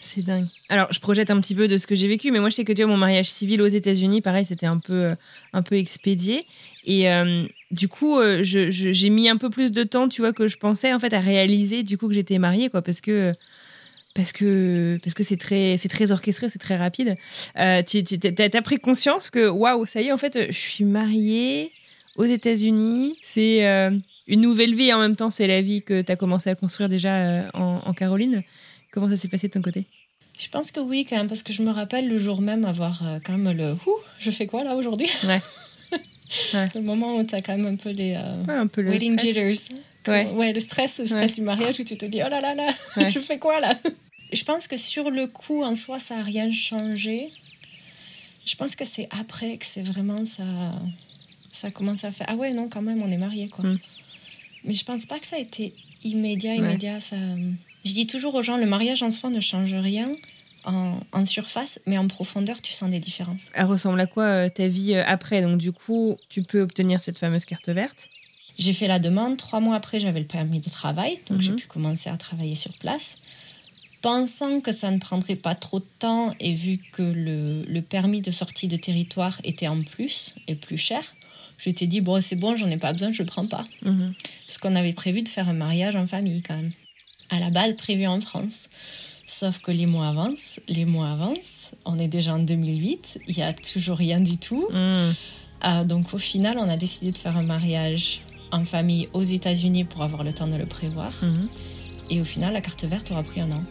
[0.00, 0.46] C'est dingue.
[0.68, 2.64] Alors, je projette un petit peu de ce que j'ai vécu, mais moi, je sais
[2.64, 5.14] que tu vois, mon mariage civil aux États-Unis, pareil, c'était un peu, euh,
[5.52, 6.46] un peu expédié.
[6.84, 10.56] Et euh, du coup, j'ai mis un peu plus de temps, tu vois, que je
[10.56, 13.34] pensais, en fait, à réaliser, du coup, que j'étais mariée, quoi, parce que.
[14.14, 17.16] Parce que parce que c'est très c'est très orchestré, c'est très rapide.
[17.58, 21.72] Euh, tu t'as pris conscience que waouh, ça y est, en fait, je suis mariée
[22.16, 23.16] aux États-Unis.
[23.22, 23.90] C'est euh,
[24.28, 26.54] une nouvelle vie et en même temps, c'est la vie que tu as commencé à
[26.54, 28.44] construire déjà euh, en, en Caroline.
[28.92, 29.86] Comment ça s'est passé de ton côté?
[30.38, 33.02] Je pense que oui, quand même, parce que je me rappelle le jour même avoir
[33.24, 35.08] quand même le Ouh, je fais quoi là aujourd'hui?
[36.52, 36.66] Ouais.
[36.74, 38.12] Le moment où tu as quand même un peu les
[38.48, 39.34] Ouais, un peu le wedding stress.
[39.68, 39.78] jitters.
[40.08, 40.26] Ouais.
[40.32, 41.34] ouais, le stress, le stress Ouais.
[41.36, 43.10] du mariage où tu te dis oh là là là, Ouais.
[43.14, 43.72] je fais quoi là?
[44.34, 47.28] Je pense que sur le coup en soi, ça n'a rien changé.
[48.46, 50.42] Je pense que c'est après que c'est vraiment ça,
[51.50, 53.64] ça commence à faire ah ouais non quand même on est mariés quoi.
[53.64, 53.78] Mm.
[54.64, 55.72] Mais je pense pas que ça a été
[56.04, 56.58] immédiat Ouais.
[56.58, 57.00] immédiat.
[57.00, 57.16] Ça,
[57.84, 60.10] je dis toujours aux gens le mariage en soi ne change rien.
[60.66, 63.42] En, en surface, mais en profondeur, tu sens des différences.
[63.52, 65.42] Elle ressemble à quoi euh, ta vie euh, après?
[65.42, 68.08] Donc du coup, tu peux obtenir cette fameuse carte verte?
[68.56, 69.36] J'ai fait la demande.
[69.36, 71.18] Trois mois après, j'avais le permis de travail.
[71.28, 71.56] Donc, j'ai Mhm.
[71.56, 73.18] pu commencer à travailler sur place.
[74.04, 78.20] Pensant que ça ne prendrait pas trop de temps et vu que le, le permis
[78.20, 81.02] de sortie de territoire était en plus et plus cher,
[81.56, 83.64] je t'ai dit, bon, c'est bon, j'en ai pas besoin, je le prends pas.
[84.46, 86.72] Parce qu'on avait prévu de faire un mariage en famille quand même.
[87.30, 88.68] À la base, prévu en France.
[89.26, 91.72] Sauf que les mois avancent, les mois avancent.
[91.86, 94.68] On est déjà en 2008, il y a toujours rien du tout.
[94.70, 94.76] Mmh.
[95.64, 98.20] Euh, donc au final, on a décidé de faire un mariage
[98.52, 101.12] en famille aux États-Unis pour avoir le temps de le prévoir.
[101.22, 101.48] Mhm.
[102.10, 103.64] Et au final, la carte verte aura pris un an.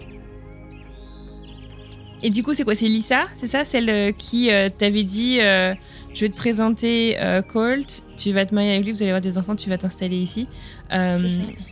[2.23, 5.39] Et du coup, c'est quoi C'est Lisa, c'est ça Celle euh, qui euh, t'avait dit
[5.41, 5.73] euh,
[6.13, 9.19] Je vais te présenter euh, Colt, tu vas te marier avec lui, vous allez avoir
[9.19, 10.47] des enfants, tu vas t'installer ici.
[10.89, 11.15] Ça.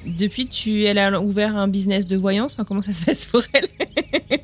[0.06, 2.54] depuis, tu, elle a ouvert un business de voyance.
[2.54, 3.68] Enfin, comment ça se passe pour elle?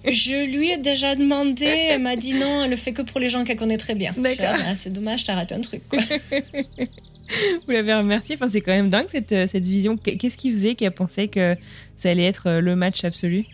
[0.14, 3.28] Je lui ai déjà demandé, elle m'a dit non, elle le fait que pour les
[3.28, 4.12] gens qu'elle connaît très bien.
[4.16, 4.46] D'accord.
[4.50, 5.82] Ah, bah, c'est dommage, t'as raté un truc.
[5.90, 6.00] Quoi.
[7.66, 8.36] Vous l'avez remercié.
[8.36, 9.98] Enfin, c'est quand même dingue cette, cette vision.
[9.98, 11.58] Qu'est-ce qui faisait qu'elle pensait que
[11.98, 13.46] ça allait être le match absolu?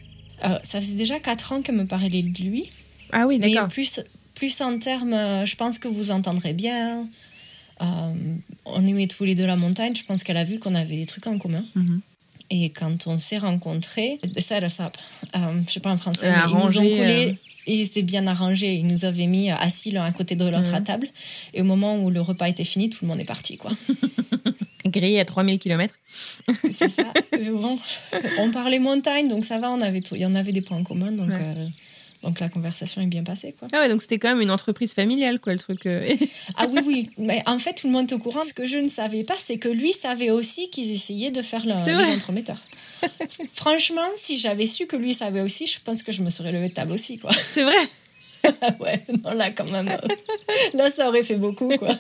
[0.44, 2.70] Euh, ça faisait déjà 4 ans qu'elle me parlait de lui.
[3.12, 3.68] Ah oui, Mais d'accord.
[3.70, 4.02] plus,
[4.36, 7.08] plus en termes, euh, je pense que vous entendrez bien.
[7.82, 7.86] Euh,
[8.66, 9.96] on aimait tous les deux la montagne.
[9.96, 11.64] Je pense qu'elle a vu qu'on avait des trucs en commun.
[11.76, 12.02] Mhm.
[12.50, 14.98] Et quand on s'est rencontrés, ça, le sap,
[15.36, 16.78] euh, je sais pas en français, Euh, mais ils nous
[17.32, 17.36] ont.
[17.68, 18.74] Et c'était bien arrangé.
[18.76, 20.74] Ils nous avaient mis assis l'un à côté de l'autre Mhm.
[20.76, 21.08] à table.
[21.54, 23.58] Et au moment où le repas était fini, tout le monde est parti.
[23.58, 23.72] quoi.
[24.86, 25.94] Grillé à 3000 km.
[26.74, 27.04] C'est ça.
[27.52, 27.78] Bon,
[28.40, 29.72] on parlait montagne, donc ça va.
[29.72, 31.12] On avait tout- il y en avait des points en commun.
[31.12, 31.36] Donc, Ouais.
[31.40, 31.68] euh,
[32.22, 33.56] donc la conversation est bien passée.
[33.58, 33.70] Quoi.
[33.74, 35.86] Ah ouais, donc c'était quand même une entreprise familiale, quoi, le truc.
[35.86, 36.06] euh.
[36.58, 37.10] Ah oui, oui.
[37.18, 38.44] Mais en fait, tout le monde est au courant.
[38.44, 41.66] Ce que je ne savais pas, c'est que lui savait aussi qu'ils essayaient de faire
[41.66, 42.62] le- C'est les entremetteurs.
[43.54, 46.70] Franchement, si j'avais su que lui savait aussi, je pense que je me serais levé
[46.70, 47.32] de table aussi, quoi.
[47.34, 47.88] c'est vrai.
[48.80, 49.88] ouais, non, là, quand même.
[50.74, 51.98] Là, ça aurait fait beaucoup, quoi.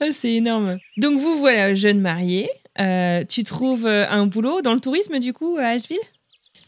[0.00, 0.78] Ah, c'est énorme.
[0.96, 2.48] Donc vous voilà, jeune mariée.
[2.78, 5.98] Euh, tu trouves euh, un boulot dans le tourisme du coup à Asheville?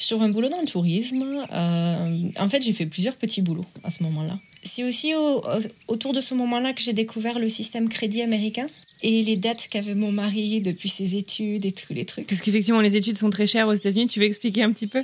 [0.01, 1.25] Je trouve un boulot dans le tourisme.
[1.53, 4.39] Euh, en fait, j'ai fait plusieurs petits boulots à ce moment-là.
[4.69, 5.43] C'est aussi au- au-
[5.89, 8.67] autour de ce moment-là que j'ai découvert le système crédit américain
[9.03, 12.27] et les dettes qu'avait mon mari depuis ses études et tous les trucs.
[12.27, 14.07] Parce qu'effectivement les études sont très chères aux États-Unis.
[14.09, 15.03] Tu veux expliquer un petit peu?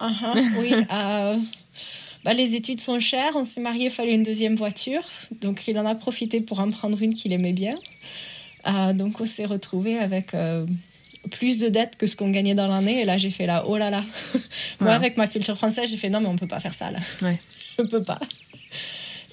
[0.00, 0.72] Ah, ah, oui.
[0.92, 1.36] euh,
[2.24, 3.32] bah, les études sont chères.
[3.34, 5.02] On s'est mariés, il fallait une deuxième voiture.
[5.40, 7.74] Donc, il en a profité pour en prendre une qu'il aimait bien.
[8.66, 10.64] Euh, donc, on s'est retrouvés avec euh,
[11.30, 13.02] plus de dettes que ce qu'on gagnait dans l'année.
[13.02, 14.04] Et là, j'ai fait là, oh là là.
[14.80, 16.98] Moi, avec ma culture française, j'ai fait non, mais on peut pas faire ça là.
[17.22, 17.38] Ouais.
[17.78, 18.18] Je peux pas.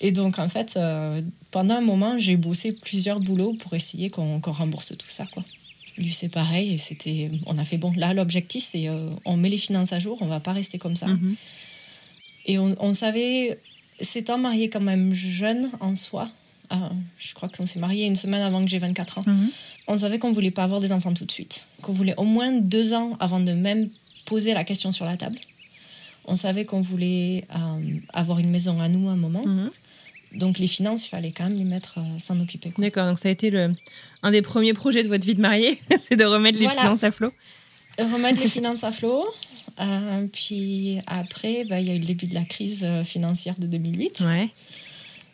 [0.02, 4.40] Et donc, en fait, euh, pendant un moment, j'ai bossé plusieurs boulots pour essayer qu'on
[4.42, 5.44] rembourse tout ça, quoi.
[5.98, 6.74] Lui, c'est pareil.
[6.74, 7.94] Et c'était, on a fait bon.
[7.96, 10.18] Là, l'objectif, c'est euh, on met les finances à jour.
[10.22, 11.08] On va pas rester comme ça.
[11.08, 11.36] Mhm.
[12.48, 13.58] Et on, on savait,
[14.02, 16.30] s'étant marié quand même jeune en soi,
[16.74, 16.76] euh,
[17.18, 19.50] je crois qu'on s'est marié une semaine avant que j'ai 24 ans, Mhm.
[19.88, 22.52] on savait qu'on voulait pas avoir des enfants tout de suite, qu'on voulait au moins
[22.52, 23.90] deux ans avant de même
[24.26, 25.38] poser la question sur la table.
[26.26, 27.82] On savait qu'on voulait euh,
[28.14, 29.46] avoir une maison à nous à un moment.
[29.46, 29.70] Mhm.
[30.36, 32.72] Donc les finances, il fallait quand même les mettre, euh, s'en occuper.
[32.78, 33.74] D'accord, donc ça a été le,
[34.24, 36.82] un des premiers projets de votre vie de mariée, c'est de remettre les Voilà.
[36.82, 37.32] finances à flot.
[37.98, 39.24] Remettre les finances à flot.
[39.80, 43.56] Euh, puis après, bah, il y a eu le début de la crise euh, financière
[43.60, 44.22] de 2008.
[44.22, 44.50] Ouais.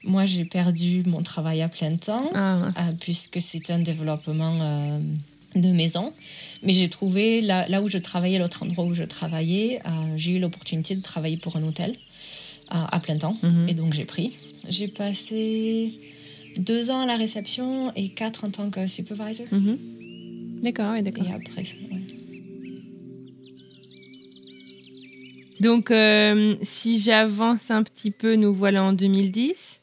[0.04, 2.32] Moi, j'ai perdu mon travail à plein temps.
[2.34, 5.00] Ah, euh, puisque c'était un développement euh,
[5.56, 6.12] de maison.
[6.64, 10.38] Mais j'ai trouvé, là, là où je travaillais, l'autre endroit où je travaillais, euh, j'ai
[10.38, 11.92] eu l'opportunité de travailler pour un hôtel
[12.74, 13.36] euh, à plein temps.
[13.44, 13.70] Mhm.
[13.70, 14.32] Et donc j'ai pris.
[14.67, 15.93] J'ai passé
[16.58, 19.47] deux ans à la réception et quatre en tant que supervisor.
[19.52, 19.78] Mhm.
[20.62, 21.26] D'accord, ouais, d'accord.
[21.26, 22.02] Et après ça, ouais.
[25.60, 29.80] Donc, euh, si j'avance un petit peu, nous voilà en 2010.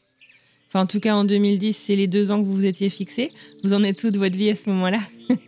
[0.68, 3.30] Enfin, en tout cas, en 2010, c'est les deux ans que vous vous étiez fixés.
[3.62, 5.00] Vous en êtes où de votre vie à ce moment-là?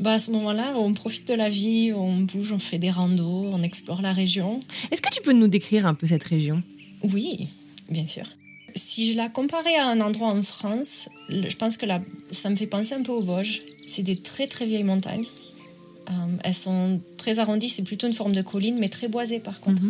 [0.00, 3.50] Bah, à ce moment-là, on profite de la vie, on bouge, on fait des randos,
[3.52, 4.60] on explore la région.
[4.92, 6.62] Est-ce que tu peux nous décrire un peu cette région?
[7.02, 7.48] Oui,
[7.90, 8.22] bien sûr.
[8.74, 12.00] Si je la comparais à un endroit en France, je pense que là,
[12.30, 13.62] ça me fait penser un peu aux Vosges.
[13.86, 15.26] C'est des très très vieilles montagnes.
[16.10, 16.12] Euh,
[16.44, 19.82] elles sont très arrondies, c'est plutôt une forme de colline, mais très boisée par contre.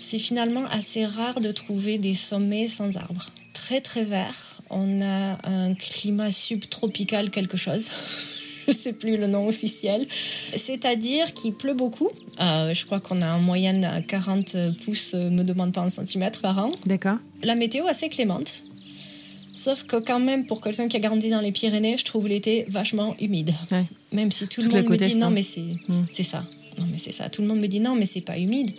[0.00, 3.26] C'est finalement assez rare de trouver des sommets sans arbres.
[3.52, 4.60] Très très vert.
[4.70, 7.88] On a un climat subtropical quelque chose.
[8.68, 10.06] Je sais plus le nom officiel.
[10.10, 12.10] C'est-à-dire qu'il pleut beaucoup.
[12.40, 16.40] Euh, je crois qu'on a en moyenne à 40 pouces, me demande pas en centimètres
[16.40, 16.72] par an.
[16.84, 17.18] D'accord.
[17.42, 18.62] La météo assez clémente.
[19.54, 22.66] Sauf que quand même, pour quelqu'un qui a grandi dans les Pyrénées, je trouve l'été
[22.68, 23.54] vachement humide.
[23.72, 23.84] Ouais.
[24.12, 25.30] Même si tout le Toute monde me dit est, non, hein.
[25.30, 25.64] mais c'est
[26.10, 26.44] c'est ça.
[26.78, 27.30] Non, mais c'est ça.
[27.30, 28.70] Tout le monde me dit non, mais c'est pas humide.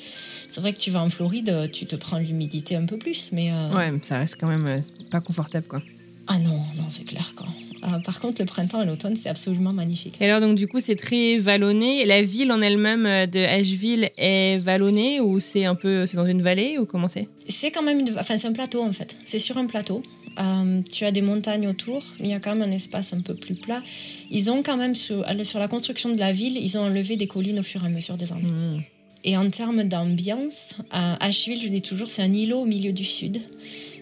[0.50, 3.52] C'est vrai que tu vas en Floride, tu te prends l'humidité un peu plus, mais
[3.52, 5.82] euh, Ouais, mais ça reste quand même euh, pas confortable, quoi.
[6.28, 7.48] Ah non, non, c'est clair quoi.
[7.82, 10.16] Ah, par contre, le printemps et l'automne, c'est absolument magnifique.
[10.20, 12.06] Et alors, donc, du coup, c'est très vallonné.
[12.06, 16.08] La ville en elle-même euh, de Asheville est vallonnée ou c'est un peu.
[16.08, 17.28] C'est dans une vallée ou comment c'est?
[17.48, 18.18] C'est quand même, une...
[18.18, 19.16] enfin, c'est un plateau en fait.
[19.24, 20.02] C'est sur un plateau.
[20.40, 23.22] Euh, tu as des montagnes autour, mais il y a quand même un espace un
[23.22, 23.82] peu plus plat.
[24.30, 27.28] Ils ont quand même sur, sur la construction de la ville, ils ont enlevé des
[27.28, 28.90] collines au fur et à mesure des années.
[29.24, 33.42] Et en termes d'ambiance, Asheville, je dis toujours, c'est un îlot au milieu du sud.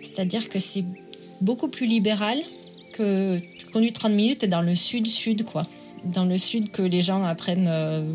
[0.02, 0.84] C'est-à-dire que c'est
[1.42, 2.40] beaucoup plus libéral
[2.94, 5.64] que tu conduis 30 minutes et dans le sud-sud, quoi.
[6.06, 8.08] Dans le sud que les gens apprennent euh,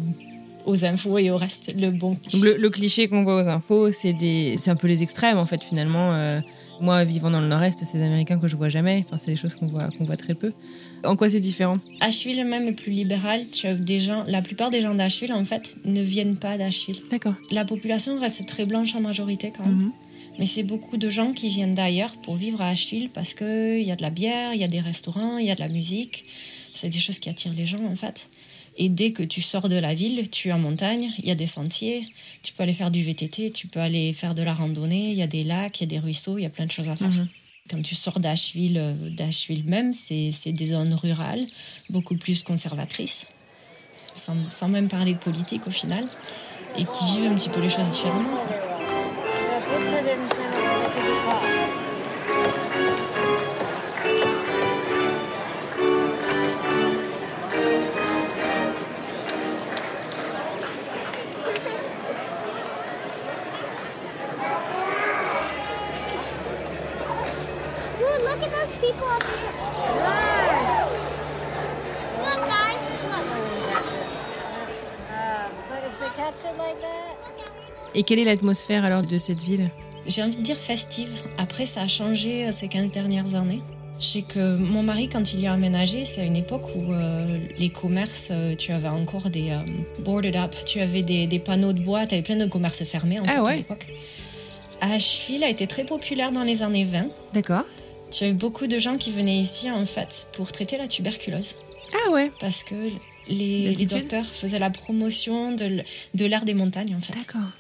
[0.65, 2.17] aux infos et au reste, le bon.
[2.35, 4.57] Le, le cliché qu'on voit aux infos, c'est des...
[4.59, 6.13] c'est un peu les extrêmes, en fait, finalement.
[6.15, 6.41] Euh,
[6.81, 9.05] moi, vivant dans le Nord-Est, c'est des Américains que je vois jamais.
[9.07, 10.53] Enfin, c'est des choses qu'on voit, qu'on voit très peu.
[11.05, 11.79] En quoi c'est différent?
[12.01, 13.49] Asheville même est plus libéral.
[13.51, 17.03] Tu as des gens, la plupart des gens d'Asheville en fait ne viennent pas d'Asheville.
[17.11, 17.35] D'accord.
[17.51, 19.77] La population reste très blanche en majorité quand même.
[19.77, 19.93] Mhm.
[20.41, 23.91] Mais c'est beaucoup de gens qui viennent d'ailleurs pour vivre à Asheville parce qu'il y
[23.93, 26.25] a de la bière, il y a des restaurants, il y a de la musique.
[26.73, 28.31] C'est des choses qui attirent les gens en fait.
[28.79, 31.35] Et dès que tu sors de la ville, tu es en montagne, il y a
[31.35, 32.07] des sentiers,
[32.43, 35.23] tu peux aller faire du VTT, tu peux aller faire de la randonnée, il y
[35.23, 36.97] a des lacs, il y a des ruisseaux, il y a plein de choses à
[36.97, 37.11] faire.
[37.11, 37.29] Mhm.
[37.71, 41.47] Quand tu sors d'Asheville, euh, d'Asheville même, c'est c'est des zones rurales,
[41.91, 43.27] beaucoup plus conservatrices,
[44.15, 46.09] sans, sans même parler de politique au final,
[46.79, 48.31] et qui vivent un petit peu les choses différemment.
[48.31, 49.00] quoi.
[78.01, 79.71] Et quelle est l'atmosphère alors de cette ville?
[80.07, 81.11] J'ai envie de dire festive.
[81.37, 83.61] Après, ça a changé euh, ces 15 dernières années.
[84.01, 86.95] Je sais que mon mari, quand il y a aménagé, c'est à une époque où
[86.95, 89.59] euh, les commerces, euh, tu avais encore des euh,
[90.03, 93.21] boarded up, tu avais des, des panneaux de bois, tu avais plein de commerces fermés
[93.21, 93.53] en Ah fait, ouais.
[93.53, 93.87] à l'époque.
[94.81, 97.05] Asheville a été très populaire dans les années 20.
[97.35, 97.65] D'accord.
[98.11, 101.57] Tu as eu beaucoup de gens qui venaient ici en fait pour traiter la tuberculose
[101.93, 102.33] Ah ouais.
[102.41, 102.75] parce que
[103.29, 107.13] les, les docteurs faisaient la promotion de l'art des montagnes en fait.
[107.13, 107.51] D'accord.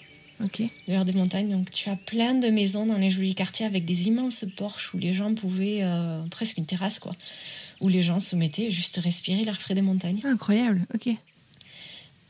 [0.42, 0.61] Ok.
[0.61, 1.50] de l'art des montagnes.
[1.50, 4.98] Donc tu as plein de maisons dans les jolis quartiers avec des immenses porches où
[4.98, 7.12] les gens pouvaient, euh, presque une terrasse quoi,
[7.81, 10.20] où les gens se mettaient juste respirer l'air frais des montagnes.
[10.24, 10.87] Ah, incroyable.
[10.94, 11.09] Ok.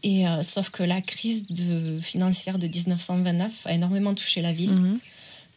[0.03, 4.73] Et euh, sauf que la crise de, financière de 1929 a énormément touché la ville.
[4.73, 4.99] Mhm.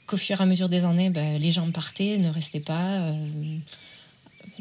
[0.05, 2.97] Qu'au fur et à mesure des années, ben, les gens partaient, ne restaient pas.
[2.97, 3.57] euh,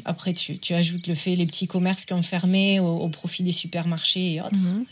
[0.05, 3.43] après, tu, tu ajoutes le fait les petits commerces qui ont fermé au, au profit
[3.43, 4.57] des supermarchés et autres.
[4.57, 4.85] Mhm.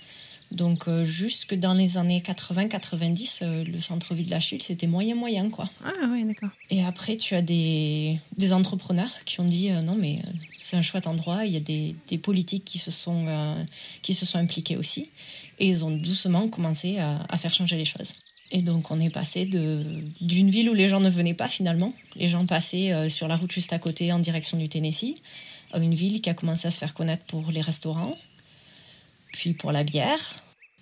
[0.52, 5.50] Donc, euh, jusque dans les années 80-90, euh, le centre-ville de la chute, c'était moyen-moyen,
[5.50, 5.70] quoi.
[5.84, 6.50] Ah ouais, d'accord.
[6.70, 10.22] Et après, tu as des, des entrepreneurs qui ont dit euh, non, mais
[10.58, 11.46] c'est un chouette endroit.
[11.46, 13.26] Il y a des, des politiques qui se, sont,
[14.02, 15.10] qui se sont impliqués aussi.
[15.60, 18.14] Et ils ont doucement commencé à, à faire changer les choses.
[18.52, 21.94] Et donc, on est passé d'une ville où les gens ne venaient pas finalement.
[22.18, 25.16] Les gens passaient sur la route juste à côté en direction du Tennessee,
[25.72, 28.12] à une ville qui a commencé à se faire connaître pour les restaurants,
[29.32, 30.36] puis pour la bière.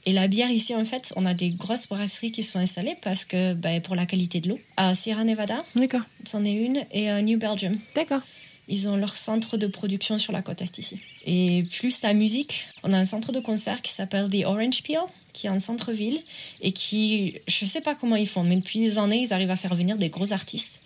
[0.05, 3.25] Et la bière ici, en fait, on a des grosses brasseries qui sont installées parce
[3.25, 4.59] que ben, pour la qualité de l'eau.
[4.77, 6.01] À Sierra Nevada, D'accord.
[6.25, 7.77] c'en est une, et à New Belgium.
[7.95, 8.21] D'accord.
[8.69, 10.97] Ils ont leur centre de production sur la côte est ici.
[11.25, 14.99] Et plus la musique, on a un centre de concert qui s'appelle The Orange Peel,
[15.33, 16.19] qui est en centre-ville,
[16.62, 19.55] et qui, je sais pas comment ils font, mais depuis des années, ils arrivent à
[19.55, 20.81] faire venir des gros artistes.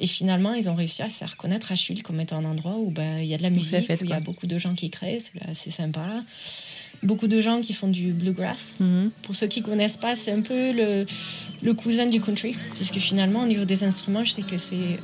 [0.00, 3.18] Et finalement, ils ont réussi à faire connaître Asheville comme étant un endroit où ben,
[3.18, 5.18] il y a de la musique, où il y a beaucoup de gens qui créent,
[5.18, 6.22] c'est c'est sympa.
[7.02, 8.74] Beaucoup de gens qui font du bluegrass.
[8.80, 9.10] Mhm.
[9.22, 11.04] Pour ceux qui connaissent pas, c'est un peu le,
[11.62, 12.56] le cousin du country.
[12.74, 14.98] Puisque finalement, au niveau des instruments, je sais que c'est.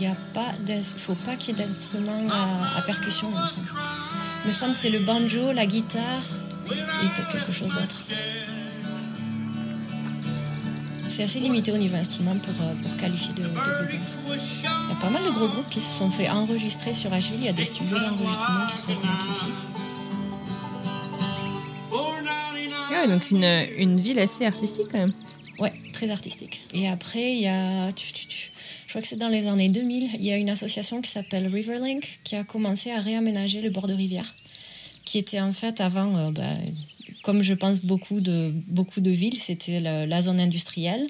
[0.00, 3.68] Il pas d'ins- faut pas qu'il y ait d'instruments à, à percussion, il me semble.
[4.44, 6.22] Il me semble que c'est le banjo, la guitare
[6.70, 8.04] et peut-être quelque chose d'autre.
[11.10, 14.16] C'est assez limité au niveau instrument pour, euh, pour qualifier de, de bluegrass.
[14.28, 17.40] Il y a pas mal de gros groupes qui se sont fait enregistrer sur Asheville.
[17.40, 19.46] Il y a des studios d'enregistrement qui sont connectés ici.
[23.02, 25.12] Ah donc une, une ville assez artistique quand même.
[25.58, 26.60] Ouais, très artistique.
[26.74, 27.84] Et après, il y a.
[27.88, 31.46] Je crois que c'est dans les années 2000, il y a une association qui s'appelle
[31.46, 34.34] Riverlink qui a commencé à réaménager le bord de rivière,
[35.04, 36.42] qui était en fait avant, euh, bah,
[37.22, 41.06] comme je pense beaucoup de, beaucoup de villes, c'était la, la zone industrielle,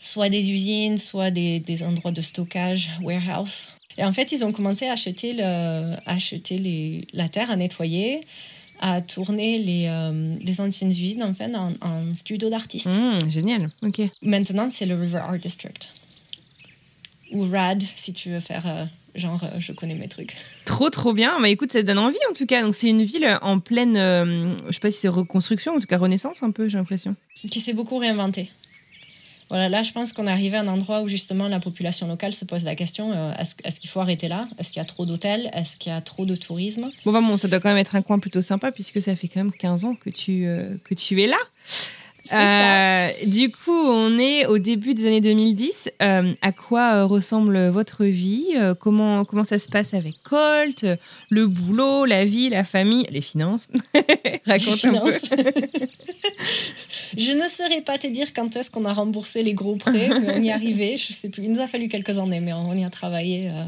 [0.00, 3.68] soit des usines, soit des, des endroits de stockage, warehouse.
[3.98, 8.20] Et en fait, ils ont commencé à acheter, le, acheter les, la terre à nettoyer,
[8.80, 12.88] à tourner les, euh, les anciennes usines en, fait, en, en studio d'artistes.
[12.88, 14.00] Mmh, génial, ok.
[14.22, 15.88] Maintenant, c'est le River Art District.
[17.32, 20.34] Ou RAD, si tu veux faire euh, genre, euh, je connais mes trucs.
[20.64, 21.40] Trop trop bien.
[21.40, 22.62] Bah écoute, ça donne envie en tout cas.
[22.62, 25.86] Donc c'est une ville en pleine, euh, je sais pas si c'est reconstruction, en tout
[25.86, 27.14] cas renaissance un peu, j'ai l'impression.
[27.50, 28.50] Qui s'est beaucoup réinventé.
[29.52, 32.32] Voilà, là, je pense qu'on est arrivé à un endroit où justement la population locale
[32.32, 34.48] se pose la question euh, est-ce est-ce qu'il faut arrêter là?
[34.56, 35.50] Est-ce qu'il y a trop d'hôtels?
[35.52, 36.90] Est-ce qu'il y a trop de tourisme?
[37.04, 39.28] Bon, bah bon, ça doit quand même être un coin plutôt sympa puisque ça fait
[39.28, 41.36] quand même 15 ans que tu, euh, que tu es là.
[42.32, 43.08] Ça.
[43.08, 45.90] Euh, du coup, on est au début des années 2010.
[46.00, 48.54] Euh, à quoi euh, ressemble votre vie?
[48.80, 50.84] Comment, comment ça se passe avec Colt?
[51.30, 53.68] Le boulot, la vie, la famille, les finances?
[54.46, 55.12] Raconte un peu.
[57.16, 60.30] Je ne saurais pas te dire quand est-ce qu'on a remboursé les gros prêts, mais
[60.34, 60.96] on y est arrivé.
[60.96, 61.44] Je sais plus.
[61.44, 63.62] Il nous a fallu quelques années, mais on y a travaillé euh,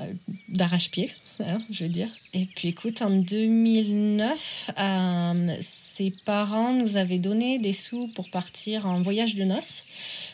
[0.00, 0.12] euh,
[0.48, 1.10] d'arrache-pied,
[1.46, 2.08] hein, je veux dire.
[2.34, 8.86] Et puis écoute, en 2009, euh, ses parents nous avaient donné des sous pour partir
[8.86, 9.84] en voyage de noces.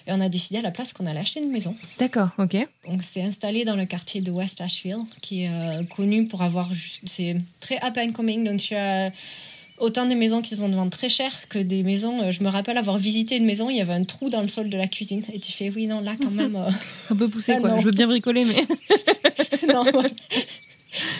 [0.06, 1.74] Et on a décidé à la place qu'on allait acheter une maison.
[1.98, 2.56] D'accord, ok.
[2.86, 6.70] On s'est installé dans le quartier de West Asheville, qui est euh, connu pour avoir.
[7.06, 8.44] C'est très up and coming.
[8.44, 9.10] Donc, tu as
[9.78, 12.22] autant des maisons qui se vont vendre très cher que des maisons.
[12.22, 14.48] euh, je me rappelle avoir visité une maison, il y avait un trou dans le
[14.48, 15.22] sol de la cuisine.
[15.32, 16.56] Et tu fais, oui, non, là, quand même.
[16.56, 16.70] euh,
[17.10, 17.70] Un peu poussé, Ah, quoi.
[17.70, 17.80] non.
[17.80, 18.66] Je veux bien bricoler, mais.
[19.74, 20.08] non, voilà.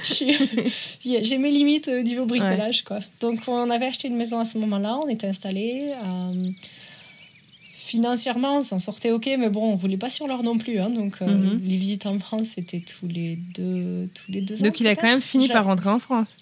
[1.22, 2.98] J'ai mes limites au niveau bricolage, quoi.
[3.20, 5.92] Donc, on avait acheté une maison à ce moment-là, on était installés.
[6.04, 6.50] euh,
[7.72, 10.78] financièrement, on s'en sortait ok, mais bon, on voulait pas sur l'or non plus.
[10.80, 11.60] hein, donc, euh, Mhm.
[11.64, 14.66] les visites en France, c'était tous les deux, tous les deux ans.
[14.66, 16.36] Donc il a quand même fini par rentrer en France.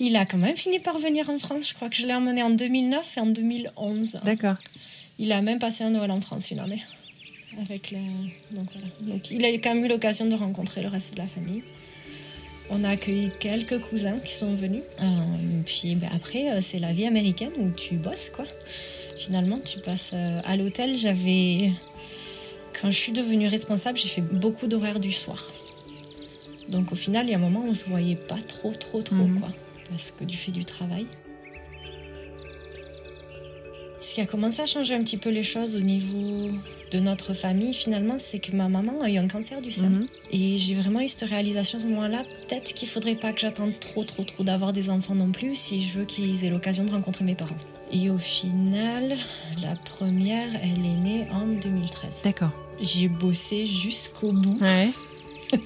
[0.00, 1.68] Il a quand même fini par venir en France.
[1.68, 4.18] Je crois que je l'ai emmené en 2009 et en 2011.
[4.24, 4.56] D'accord.
[5.20, 6.82] Il a même passé un Noël en France une année.
[7.62, 7.98] Avec la...
[8.50, 8.88] Donc, voilà.
[9.14, 11.62] Donc, il a quand même eu l'occasion de rencontrer le reste de la famille.
[12.70, 14.82] On a accueilli quelques cousins qui sont venus.
[15.00, 15.04] Euh,
[15.66, 18.44] puis ben, après, euh, c'est la vie américaine où tu bosses, quoi.
[19.18, 20.96] Finalement, tu passes euh, à l'hôtel.
[20.96, 21.70] J'avais.
[22.80, 25.52] Quand je suis devenue responsable, j'ai fait beaucoup d'horaires du soir.
[26.68, 29.02] Donc au final, il y a un moment où on se voyait pas trop, trop,
[29.02, 29.40] trop, Mhm.
[29.40, 29.48] quoi.
[29.90, 31.06] Parce que du fait du travail.
[34.14, 36.48] Ce qui a commencé à changer un petit peu les choses au niveau
[36.92, 39.88] de notre famille, finalement, c'est que ma maman a eu un cancer du sein.
[39.88, 40.06] Mhm.
[40.30, 42.22] Et j'ai vraiment eu cette réalisation à ce moment-là.
[42.46, 45.80] Peut-être qu'il faudrait pas que j'attende trop, trop, trop d'avoir des enfants non plus si
[45.80, 47.56] je veux qu'ils aient l'occasion de rencontrer mes parents.
[47.90, 49.16] Et au final,
[49.60, 52.20] la première, elle est née en 2013.
[52.22, 52.52] D'accord.
[52.80, 54.60] J'ai bossé jusqu'au bout.
[54.60, 54.90] Ouais.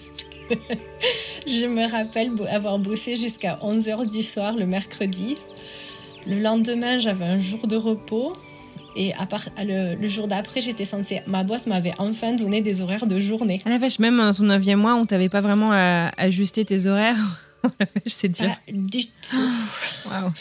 [1.46, 5.36] Je me rappelle avoir bossé jusqu'à 11h du soir le mercredi.
[6.28, 8.34] Le lendemain, j'avais un jour de repos.
[8.96, 11.22] Et à part, le, le jour d'après, j'étais censée.
[11.26, 13.60] Ma boss m'avait enfin donné des horaires de journée.
[13.64, 16.86] À la vache, même dans ton neuvième mois, on t'avait pas vraiment à ajuster tes
[16.86, 17.42] horaires.
[17.62, 18.48] À la vache, c'est dur.
[18.48, 19.50] Pas du tout.
[20.10, 20.32] Waouh.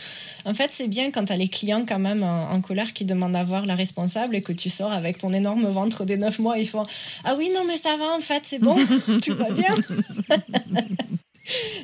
[0.46, 3.36] En fait, c'est bien quand t'as les clients quand même en, en colère qui demandent
[3.36, 6.58] à voir la responsable et que tu sors avec ton énorme ventre des 9 mois.
[6.58, 6.84] Ils font
[7.26, 8.76] Ah oui, non, mais ça va en fait, c'est bon,
[9.26, 9.76] tout va bien.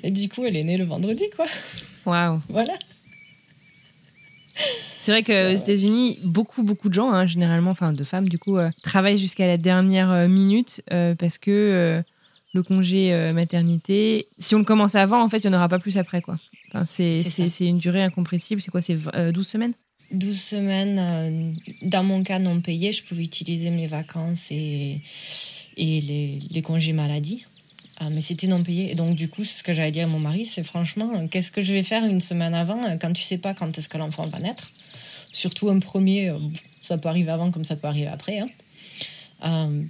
[0.02, 1.46] et du coup, elle est née le vendredi, quoi.
[2.06, 2.42] Waouh.
[2.50, 2.74] Voilà.
[4.56, 8.58] C'est vrai qu'aux États-Unis, beaucoup, beaucoup de gens, hein, généralement, enfin de femmes du coup,
[8.58, 12.02] euh, travaillent jusqu'à la dernière euh, minute euh, parce que euh,
[12.54, 15.68] le congé euh, maternité, si on le commence avant, en fait, il n'y en aura
[15.68, 16.22] pas plus après.
[16.22, 16.38] quoi.
[16.74, 18.62] Enfin, c'est une durée incompressible.
[18.62, 19.74] C'est quoi C'est euh, 12 semaines?
[20.12, 25.02] 12 semaines, euh, dans mon cas non payé, je pouvais utiliser mes vacances et,
[25.78, 27.44] et les, les congés maladie.
[28.00, 28.92] Ah, mais c'était non payé.
[28.92, 31.52] Et donc, du coup, ce que j'allais dire à mon mari, c'est franchement, euh, qu'est-ce
[31.52, 33.98] que je vais faire une semaine avant euh, quand tu sais pas quand est-ce que
[33.98, 34.72] l'enfant va naître?
[35.32, 36.38] Surtout un premier, euh,
[36.82, 38.40] ça peut arriver avant comme ça peut arriver après.
[38.40, 38.48] hein.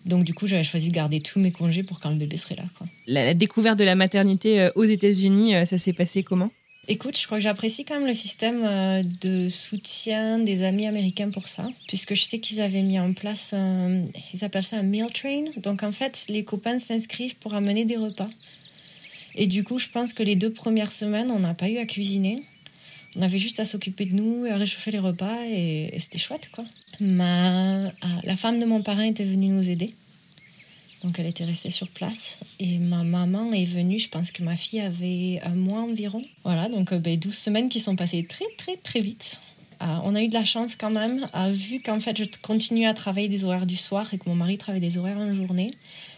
[0.06, 2.56] Donc, du coup, j'avais choisi de garder tous mes congés pour quand le bébé serait
[2.56, 2.64] là.
[3.06, 6.50] La, découverte de la maternité aux États-Unis, ça s'est passé comment?
[6.90, 11.30] Écoute, je crois que j'apprécie quand même le système euh, de soutien des amis américains
[11.30, 14.02] pour ça, puisque je sais qu'ils avaient mis en place, un-
[14.34, 15.46] ils appellent ça un meal train.
[15.58, 18.30] Donc en fait, les copains s'inscrivent pour amener des repas.
[19.36, 21.86] Et du coup, je pense que les deux premières semaines, on n'a pas eu à
[21.86, 22.44] cuisiner.
[23.16, 26.50] On avait juste à s'occuper de nous, à réchauffer les repas et, et c'était chouette
[26.52, 26.66] quoi.
[27.00, 27.92] Ma, ah,
[28.24, 29.94] la femme de mon parrain était venue nous aider.
[31.04, 32.40] Donc elle était restée sur place.
[32.60, 36.22] Et ma maman est venue, je pense que ma fille avait un mois environ.
[36.44, 39.38] Voilà, donc euh, ben, 12 semaines qui sont passées très très très vite.
[39.82, 42.86] Euh, on a eu de la chance quand même, euh, vu qu'en fait je continuais
[42.86, 45.72] à travailler des horaires du soir et que mon mari travaillait des horaires en journée.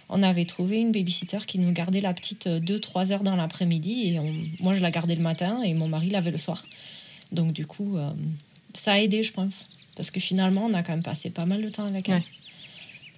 [0.09, 4.19] On avait trouvé une babysitter qui nous gardait la petite 2-3 heures dans l'après-midi et
[4.59, 6.63] moi je la gardais le matin et mon mari l'avait le soir.
[7.31, 8.11] Donc du coup, euh,
[8.73, 9.69] ça a aidé je pense.
[9.95, 12.21] Parce que finalement on a quand même passé pas mal de temps avec elle.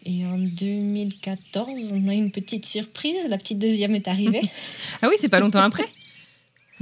[0.06, 3.18] Et en 2014, on a eu une petite surprise.
[3.30, 4.42] La petite deuxième est arrivée.
[5.02, 5.84] Ah oui, c'est pas longtemps après.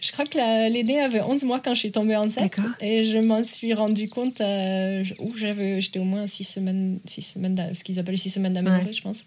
[0.00, 2.56] je crois que la- l'aînée avait 11 mois quand je suis tombée enceinte.
[2.80, 7.22] Et je m'en suis rendu compte euh, où j'avais, j'étais au moins 6 semaines, six
[7.22, 8.92] semaines d'a- ce qu'ils appellent 6 semaines d'aménorrhée, Ouais.
[8.92, 9.24] je pense.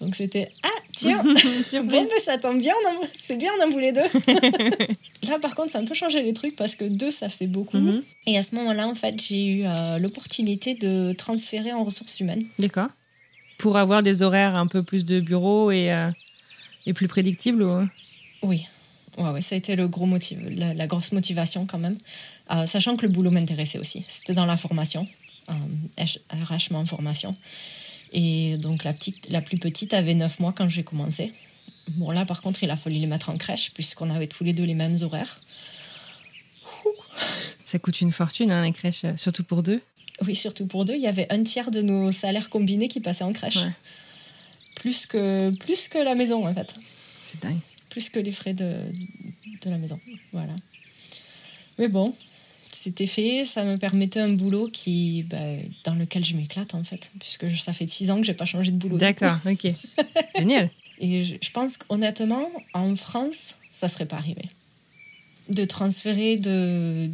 [0.00, 1.22] Donc c'était Ah, tiens
[1.72, 2.74] Bon, ben, ça tombe bien,
[3.14, 4.00] c'est bien, on en voulait deux.
[5.28, 7.46] Là, par contre, ça a un peu changé les trucs parce que deux, ça faisait
[7.46, 7.78] beaucoup.
[7.78, 8.02] Mhm.
[8.26, 12.44] Et à ce moment-là, en fait, j'ai eu euh, l'opportunité de transférer en ressources humaines.
[12.58, 12.88] D'accord.
[13.58, 16.10] Pour avoir des horaires un peu plus de bureau et, euh,
[16.84, 17.88] et plus prédictibles ou-
[18.42, 18.66] Oui,
[19.18, 21.96] ouais, ouais, ça a été le gros motif, la, la grosse motivation quand même.
[22.52, 24.04] Euh, sachant que le boulot m'intéressait aussi.
[24.06, 25.06] C'était dans la formation,
[25.98, 27.34] RH en formation.
[28.12, 31.32] Et donc la, petite, la plus petite avait 9 mois quand j'ai commencé.
[31.90, 34.52] Bon, là par contre, il a fallu les mettre en crèche puisqu'on avait tous les
[34.52, 35.40] deux les mêmes horaires.
[37.66, 39.82] Ça coûte une fortune, hein, les crèches, euh, surtout pour deux.
[40.24, 43.24] Oui, surtout pour deux, il y avait un tiers de nos salaires combinés qui passaient
[43.24, 43.56] en crèche.
[43.56, 43.72] Ouais.
[44.76, 46.74] Plus, que, plus que la maison en fait.
[46.80, 47.58] C'est dingue.
[47.90, 48.72] plus que les frais de,
[49.62, 49.98] de la maison.
[50.32, 50.54] Voilà.
[51.78, 52.14] Mais bon,
[52.86, 55.38] c'était fait, ça me permettait un boulot qui, bah,
[55.82, 58.70] dans lequel je m'éclate en fait, puisque ça fait six ans que j'ai pas changé
[58.70, 58.96] de boulot.
[58.96, 59.72] D'accord, ok.
[60.38, 60.70] Génial.
[61.00, 64.42] Et je, je pense qu'honnêtement, en France, ça serait pas arrivé.
[65.48, 67.10] De transférer de,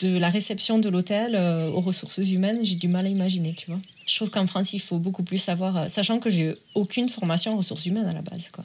[0.00, 3.66] de la réception de l'hôtel euh, aux ressources humaines, j'ai du mal à imaginer, tu
[3.66, 3.80] vois.
[4.06, 7.54] Je trouve qu'en France, il faut beaucoup plus savoir, euh, sachant que j'ai aucune formation
[7.54, 8.64] en ressources humaines à la base, quoi.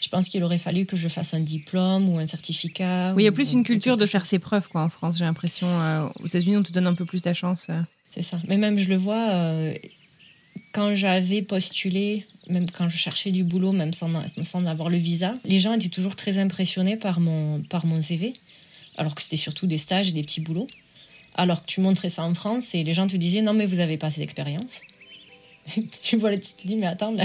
[0.00, 3.12] Je pense qu'il aurait fallu que je fasse un diplôme ou un certificat.
[3.16, 5.24] Oui, il y a plus une culture de faire ses preuves quoi, en France, j'ai
[5.24, 5.66] l'impression.
[5.68, 7.66] euh, aux États-Unis, on te donne un peu plus ta chance.
[7.70, 7.80] euh.
[8.08, 8.38] C'est ça.
[8.48, 9.74] Mais même, je le vois, euh,
[10.72, 14.08] quand j'avais postulé, même quand je cherchais du boulot, même sans,
[14.42, 18.32] sans avoir le visa, les gens étaient toujours très impressionnés par mon, par mon CV,
[18.96, 20.68] alors que c'était surtout des stages et des petits boulots.
[21.34, 23.80] Alors que tu montrais ça en France et les gens te disaient non, mais vous
[23.80, 24.80] avez pas assez d'expérience.
[26.02, 27.24] tu vois, tu te dis, mais attends, là,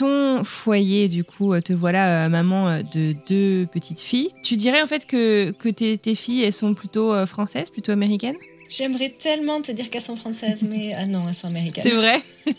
[0.00, 4.30] Ton foyer, du coup, euh, te voilà euh, maman euh, de deux petites filles.
[4.42, 7.92] Tu dirais en fait que, que tes, tes filles, elles sont plutôt euh, françaises, plutôt
[7.92, 8.36] américaines?
[8.70, 11.84] J'aimerais tellement te dire qu'elles sont françaises, mais ah non, elles sont américaines.
[11.86, 12.20] C'est vrai?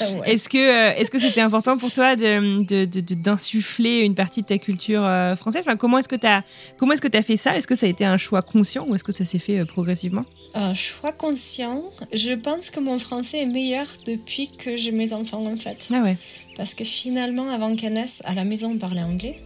[0.00, 0.32] Ah ouais.
[0.32, 4.14] Est-ce que euh, est-ce que c'était important pour toi de, de- de- de- d'insuffler une
[4.14, 5.64] partie de ta culture euh, française?
[5.66, 6.44] Enfin, Comment est-ce que tu as
[6.78, 7.54] comment est-ce que tu as fait ça?
[7.58, 9.64] Est-ce que ça a été un choix conscient ou est-ce que ça s'est fait euh,
[9.66, 10.24] progressivement?
[10.54, 11.82] Un choix conscient.
[12.14, 15.88] Je pense que mon français est meilleur depuis que j'ai mes enfants, en fait.
[15.94, 16.16] Ah ouais.
[16.56, 19.38] Parce que finalement, avant qu'elles naissent, à la maison, on parlait anglais.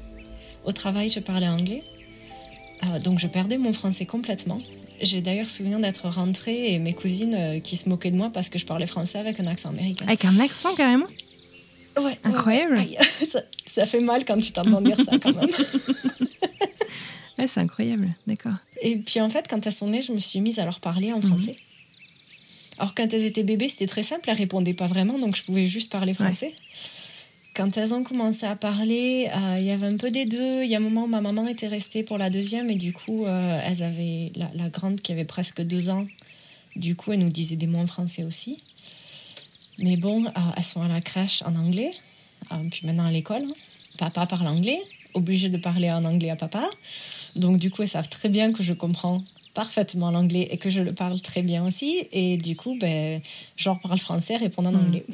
[0.65, 1.83] Au travail, je parlais anglais.
[2.85, 4.61] Euh, donc, je perdais mon français complètement.
[5.03, 8.49] J'ai d'ailleurs souvenir d'être rentrée et mes cousines euh, qui se moquaient de moi parce
[8.51, 10.05] que je parlais français avec un accent américain.
[10.07, 11.07] Avec un accent carrément
[12.01, 12.75] Ouais, Incroyable.
[12.75, 12.81] ouais.
[12.81, 12.97] Aïe,
[13.29, 15.49] ça, ça fait mal quand tu t'entends dire ça quand même.
[17.39, 18.15] Ouais, c'est incroyable.
[18.27, 18.53] D'accord.
[18.83, 21.11] Et puis en fait, quand elles sont nées, je me suis mise à leur parler
[21.15, 21.27] en Mhm.
[21.29, 21.57] français.
[22.79, 25.65] Alors quand elles étaient bébés, c'était très simple, elles répondaient pas vraiment, donc je pouvais
[25.67, 26.53] juste parler français.
[27.61, 30.63] Quand elles ont commencé à parler, euh, il y avait un peu des deux.
[30.63, 32.95] Il y a un moment où ma maman était restée pour la deuxième et du
[32.95, 36.05] coup, euh, elles avaient la, la grande qui avait presque deux ans.
[36.75, 38.63] Du coup, elle nous disait des mots en français aussi.
[39.77, 41.91] Mais bon, euh, elles sont à la crèche en anglais,
[42.71, 43.43] puis maintenant à l'école.
[43.43, 43.55] hein.
[43.99, 44.81] Papa parle anglais,
[45.13, 46.67] obligé de parler en anglais à papa.
[47.37, 50.81] Donc du coup, elles savent très bien que je comprends parfaitement l'anglais et que je
[50.81, 52.09] le parle très bien aussi.
[52.13, 53.21] Et du coup, ben,
[53.67, 55.05] leur parle français, répondent en anglais.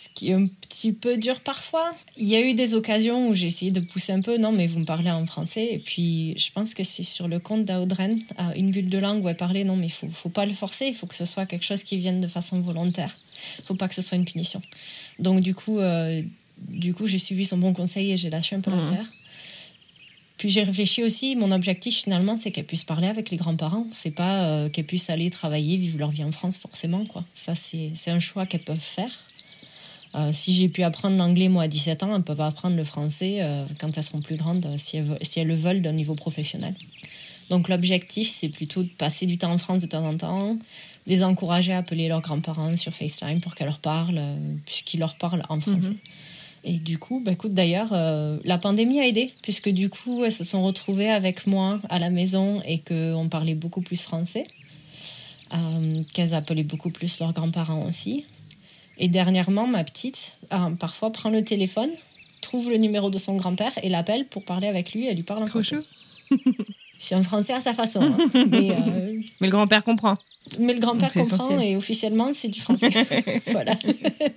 [0.00, 1.90] Ce qui est un petit peu dur parfois.
[2.16, 4.38] Il y a eu des occasions où j'ai essayé de pousser un peu.
[4.38, 5.70] Non, mais vous me parlez en français.
[5.72, 9.24] Et puis, je pense que c'est sur le compte d'Audren, à une bulle de langue
[9.24, 9.64] où elle parlait.
[9.64, 10.86] Non, mais il faut, faut pas le forcer.
[10.86, 13.18] Il faut que ce soit quelque chose qui vienne de façon volontaire.
[13.58, 14.62] Il faut pas que ce soit une punition.
[15.18, 16.22] Donc, du coup, euh,
[16.68, 18.78] du coup j'ai suivi son bon conseil et j'ai lâché un peu Mhm.
[18.78, 19.12] l'affaire.
[20.36, 23.86] Puis j'ai réfléchi aussi, mon objectif finalement, c'est qu'elles puissent parler avec les grands-parents.
[23.90, 27.04] C'est pas euh, qu'elles puissent aller travailler, vivre leur vie en France forcément.
[27.04, 27.24] quoi.
[27.34, 29.10] Ça, c'est c'est un choix qu'elles peuvent faire.
[30.14, 32.76] Euh, si j'ai pu apprendre l'anglais, moi, à 17 ans, elles ne peuvent pas apprendre
[32.76, 35.54] le français euh, quand elles seront plus grandes, euh, si elles, ve- si elles le
[35.54, 36.74] veulent d'un niveau professionnel.
[37.50, 40.56] Donc l'objectif, c'est plutôt de passer du temps en France de temps en temps,
[41.06, 44.20] les encourager à appeler leurs grands-parents sur FaceTime pour qu'elles leur parlent,
[44.66, 45.92] puisqu'ils leur parlent en français.
[46.64, 50.32] Et du coup, bah, écoute, d'ailleurs, euh, la pandémie a aidé, puisque du coup, elles
[50.32, 54.44] se sont retrouvées avec moi à la maison et qu'on parlait beaucoup plus français,
[55.54, 58.24] euh, qu'elles appelaient beaucoup plus leurs grands-parents aussi.
[58.98, 61.90] Et dernièrement, ma petite, euh, parfois, prend le téléphone,
[62.40, 65.06] trouve le numéro de son grand-père et l'appelle pour parler avec lui.
[65.06, 65.84] Elle lui parle en Trop français.
[66.98, 68.02] C'est un français à sa façon.
[68.02, 68.16] hein.
[68.50, 70.16] mais, euh, Mais le grand-père comprend.
[70.58, 71.62] Mais le grand-père comprend essentiel.
[71.62, 72.90] et officiellement, c'est du français.
[73.48, 73.72] voilà.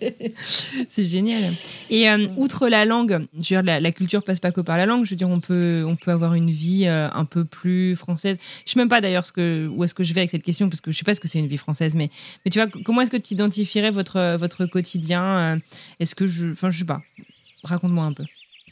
[0.90, 1.54] C'est génial.
[1.90, 4.78] Et euh, outre la langue, je veux dire, la, la culture passe pas que par
[4.78, 5.06] la langue.
[5.06, 8.38] Je veux dire, on peut, on peut avoir une vie euh, un peu plus française.
[8.66, 10.70] Je sais même pas d'ailleurs ce que, où est-ce que je vais avec cette question
[10.70, 11.96] parce que je sais pas ce que c'est une vie française.
[11.96, 12.10] Mais,
[12.46, 15.58] mais tu vois, comment est-ce que tu identifierais votre, votre quotidien euh,
[16.00, 17.02] Est-ce que je, enfin, je sais pas.
[17.64, 18.26] Raconte-moi un peu.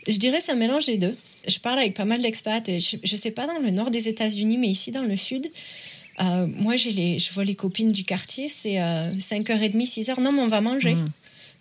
[0.08, 1.16] Je dirais c'est un mélange des deux.
[1.48, 2.68] Je parle avec pas mal d'expats.
[2.70, 5.48] et Je, je sais pas dans le nord des États-Unis, mais ici dans le sud,
[6.22, 10.20] euh, moi j'ai les, je vois les copines du quartier, c'est euh, 5h30, 6h.
[10.22, 10.98] Non, mais on va manger.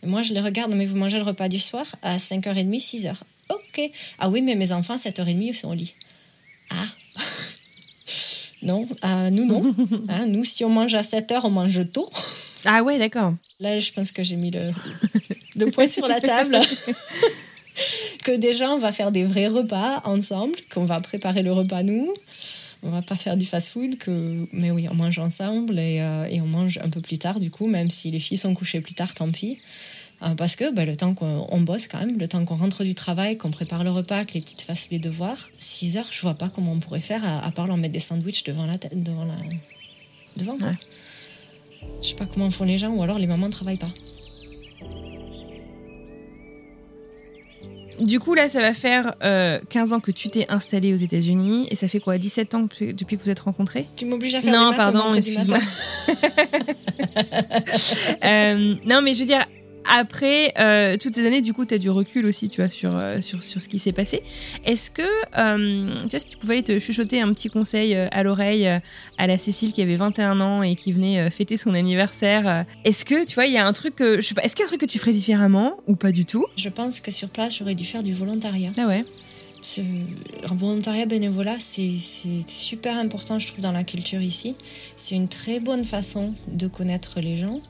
[0.02, 3.14] Et moi je les regarde, mais vous mangez le repas du soir à 5h30, 6h.
[3.50, 3.90] Ok.
[4.18, 5.94] Ah oui, mais mes enfants, 7h30, ils sont au lit.
[6.70, 6.74] Ah.
[8.62, 9.74] non, ah, nous non.
[10.09, 12.09] Hein, nous, si on mange à 7h, on mange tôt.
[12.64, 13.34] Ah ouais, d'accord.
[13.61, 14.72] Là, je pense que j'ai mis le,
[15.56, 16.59] le point sur la table.
[18.24, 22.12] que déjà, on va faire des vrais repas ensemble, qu'on va préparer le repas nous.
[22.83, 24.47] On va pas faire du fast-food, que...
[24.53, 27.51] mais oui, on mange ensemble et, euh, et on mange un peu plus tard, du
[27.51, 29.59] coup, même si les filles sont couchées plus tard, tant pis.
[30.22, 32.85] Euh, parce que bah, le temps qu'on on bosse quand même, le temps qu'on rentre
[32.85, 36.20] du travail, qu'on prépare le repas, que les petites fassent les devoirs, 6 heures, je
[36.20, 38.79] vois pas comment on pourrait faire à, à part leur mettre des sandwichs devant la
[38.79, 39.37] tête, devant la...
[40.37, 40.68] devant quoi.
[40.68, 40.76] Ouais.
[42.03, 43.91] Je sais pas comment font les gens, ou alors les mamans ne travaillent pas.
[48.01, 51.66] Du coup, là, ça va faire euh, 15 ans que tu t'es installé aux États-Unis.
[51.70, 53.86] Et ça fait quoi 17 ans que- depuis que vous êtes rencontrés?
[53.96, 55.59] Tu m'obliges à faire Non, des maths pardon, excuse-moi.
[58.24, 59.44] Euh, non, mais je veux dire,
[59.89, 62.97] après euh, toutes ces années, du coup, tu as du recul aussi, tu vois, sur,
[62.97, 64.22] euh, sur, sur ce qui s'est passé.
[64.64, 68.22] Est-ce que, euh, tu vois, si tu pouvais aller te chuchoter un petit conseil à
[68.22, 68.68] l'oreille
[69.18, 73.24] à la Cécile qui avait 21 ans et qui venait fêter son anniversaire, est-ce que,
[73.24, 74.66] tu vois, il y a un truc que, je sais pas, est-ce qu'il y a
[74.66, 76.47] un truc que tu ferais différemment ou pas du tout?
[76.57, 78.70] Je pense que sur place, j'aurais dû faire du volontariat.
[78.78, 79.05] Ah ouais?
[79.61, 79.80] Ce
[80.45, 84.55] volontariat bénévolat, c'est c'est super important, je trouve, dans la culture ici.
[84.95, 87.61] C'est une très bonne façon de connaître les gens.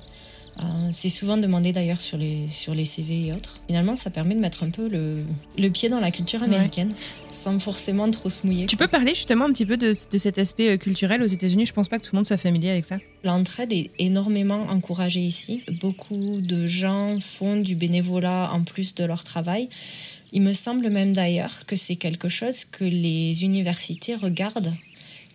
[0.60, 3.54] Euh, c'est souvent demandé d'ailleurs sur les, sur les CV et autres.
[3.68, 5.22] Finalement, ça permet de mettre un peu le,
[5.56, 6.92] le pied dans la culture américaine,
[7.30, 8.66] sans forcément trop se mouiller.
[8.66, 11.66] Tu peux parler justement un petit peu de, de cet aspect euh, culturel aux États-Unis?
[11.66, 12.96] Je pense pas que tout le monde soit familier avec ça.
[13.22, 15.62] L'entraide est énormément encouragée ici.
[15.80, 19.68] Beaucoup de gens font du bénévolat en plus de leur travail.
[20.32, 24.74] Il me semble même d'ailleurs que c'est quelque chose que les universités regardent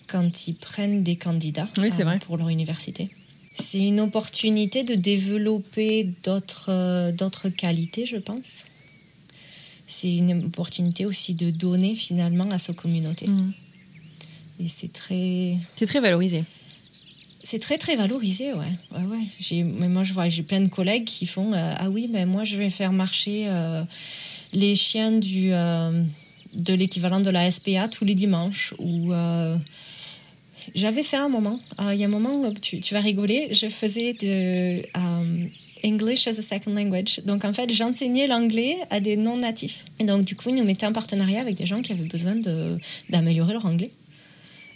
[0.07, 2.19] quand ils prennent des candidats Oui, euh, vrai.
[2.19, 3.09] pour leur université.
[3.55, 8.65] C'est une opportunité de développer d'autres euh, qualités, je pense.
[9.85, 13.27] C'est une opportunité aussi de donner finalement à sa communauté.
[13.27, 13.53] Mhm.
[14.59, 16.43] Et c'est très C'est très valorisé.
[17.43, 18.71] c'est très très valorisé, ouais.
[18.91, 19.25] ouais, ouais.
[19.39, 22.25] J'ai, mais moi, je vois, j'ai plein de collègues qui font euh, ah oui, mais
[22.25, 23.83] moi, je vais faire marcher euh,
[24.53, 26.03] les chiens du euh,
[26.53, 28.73] de l'équivalent de la SPA tous les dimanches.
[28.79, 29.11] Ou
[30.75, 31.59] j'avais fait un moment.
[31.81, 33.49] euh, Il y a un moment, tu, tu vas rigoler.
[33.51, 35.47] Je faisais de euh,
[35.83, 37.21] English as a second language.
[37.25, 39.85] Donc en fait, j'enseignais l'anglais à des non natifs.
[39.99, 42.35] Et donc du coup, ils nous mettaient en partenariat avec des gens qui avaient besoin
[43.09, 43.91] d'améliorer leur anglais.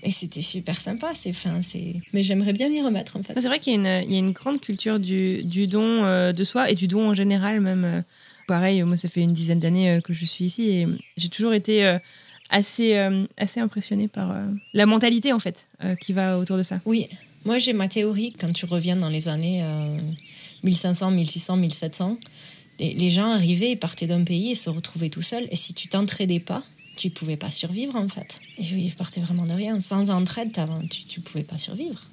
[0.04, 1.60] Et c'était super sympa, c'est fin.
[2.14, 3.34] Mais j'aimerais bien m'y remettre en fait.
[3.36, 6.88] C'est vrai qu'il y, a une- grande culture du, don euh, de soi et du
[6.88, 8.04] don en général même.
[8.48, 11.98] pareil, moi ça fait une dizaine d'années que je suis ici et j'ai toujours été
[12.50, 16.64] assez, euh, assez impressionnée par euh, la mentalité en fait euh, qui va autour de
[16.64, 16.80] ça.
[16.86, 17.08] Oui,
[17.46, 19.98] moi j'ai ma théorie quand tu reviens dans les années euh,
[20.64, 22.18] 1500, 1600, 1700.
[22.80, 25.48] Les, gens arrivaient et partaient d'un pays et se retrouvaient tout seuls.
[25.50, 26.64] Et si tu t'entraidais pas,
[26.96, 28.40] tu pouvais pas survivre en fait.
[28.60, 29.80] Et oui, ils partaient vraiment de rien.
[29.80, 30.56] Sans entraide,
[30.90, 32.04] tu, tu pouvais pas survivre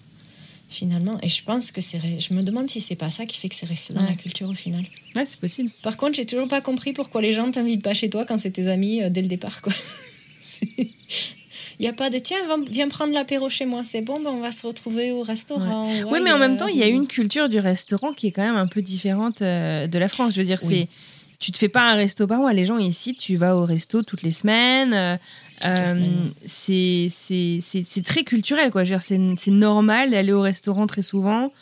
[0.70, 1.18] finalement.
[1.22, 2.00] Et je pense que c'est.
[2.20, 4.08] Je me demande si c'est pas ça qui fait que c'est resté dans Ouais.
[4.08, 4.84] la culture au final.
[5.14, 5.70] Ouais, c'est possible.
[5.82, 8.50] Par contre, j'ai toujours pas compris pourquoi les gens t'invitent pas chez toi quand c'est
[8.50, 9.72] tes amis euh, dès le départ, quoi.
[11.80, 12.38] Il n'y a pas de tiens,
[12.70, 15.88] viens prendre l'apéro chez moi, c'est bon, ben on va se retrouver au restaurant.
[16.04, 18.30] ou Oui, mais en même temps, il y a une culture du restaurant qui est
[18.30, 20.34] quand même un peu différente euh, de la France.
[20.34, 20.68] Je veux dire, Oui.
[20.82, 20.88] c'est
[21.40, 22.52] tu te fais pas un resto par mois.
[22.54, 24.94] Les gens ici, tu vas au resto toutes les semaines.
[24.94, 25.16] euh,
[25.66, 25.94] euh,
[26.46, 28.84] c'est très culturel, quoi.
[29.00, 29.18] C'est
[29.48, 31.52] normal d'aller au restaurant très souvent.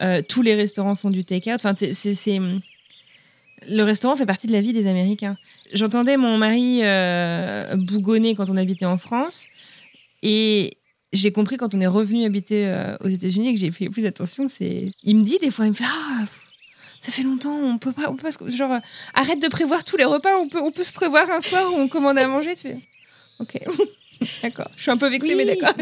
[0.00, 1.56] Euh, tous les restaurants font du take-out.
[1.56, 2.40] Enfin, c'est-
[3.68, 5.36] le restaurant fait partie de la vie des Américains.
[5.72, 9.46] J'entendais mon mari euh, bougonner quand on habitait en France,
[10.22, 10.78] et
[11.12, 14.48] j'ai compris quand on est revenu habiter euh, aux États-Unis que j'ai fait plus attention.
[14.48, 16.24] C'est, il me dit des fois, il me fait ah.
[17.00, 18.78] Ça fait longtemps, on peut pas, on peut pas genre,
[19.14, 21.76] arrête de prévoir tous les repas, on peut, on peut se prévoir un soir où
[21.76, 22.54] on commande à manger.
[22.54, 22.76] Tu fais,
[23.40, 23.58] ok,
[24.42, 24.70] d'accord.
[24.76, 25.74] Je suis un peu vexée, mais d'accord.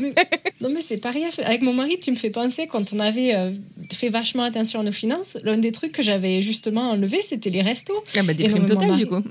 [0.61, 1.25] Non, mais c'est pareil.
[1.45, 3.53] Avec mon mari, tu me fais penser, quand on avait euh,
[3.93, 7.63] fait vachement attention à nos finances, l'un des trucs que j'avais justement enlevé, c'était les
[7.63, 8.03] restos.
[8.17, 9.29] Ah bah des primes totales du mari- coup.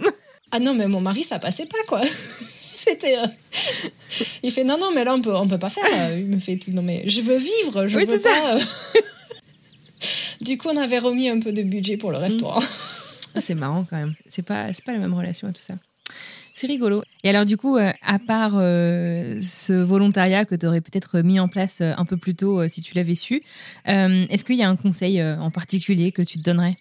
[0.51, 2.01] Ah non, mais mon mari, ça passait pas, quoi.
[2.79, 3.17] C'était.
[3.17, 3.27] euh,
[4.41, 6.17] Il fait non, non, mais là, on peut, on peut pas faire.
[6.17, 6.71] Il me fait tout.
[6.71, 8.55] Non, mais je veux vivre, je Oui, veux pas.
[8.55, 8.59] euh.
[10.41, 12.61] Du coup, on avait remis un peu de budget pour le restaurant.
[13.35, 14.15] Ah, c'est marrant quand même.
[14.27, 15.75] C'est pas, pas la même relation à tout ça.
[16.59, 17.03] C'est rigolo.
[17.23, 21.39] Et alors du coup, euh, à part euh, ce volontariat que tu aurais peut-être mis
[21.39, 23.41] en place euh, un peu plus tôt si tu l'avais su,
[23.85, 26.75] est-ce qu'il y a un conseil en particulier que tu te donnerais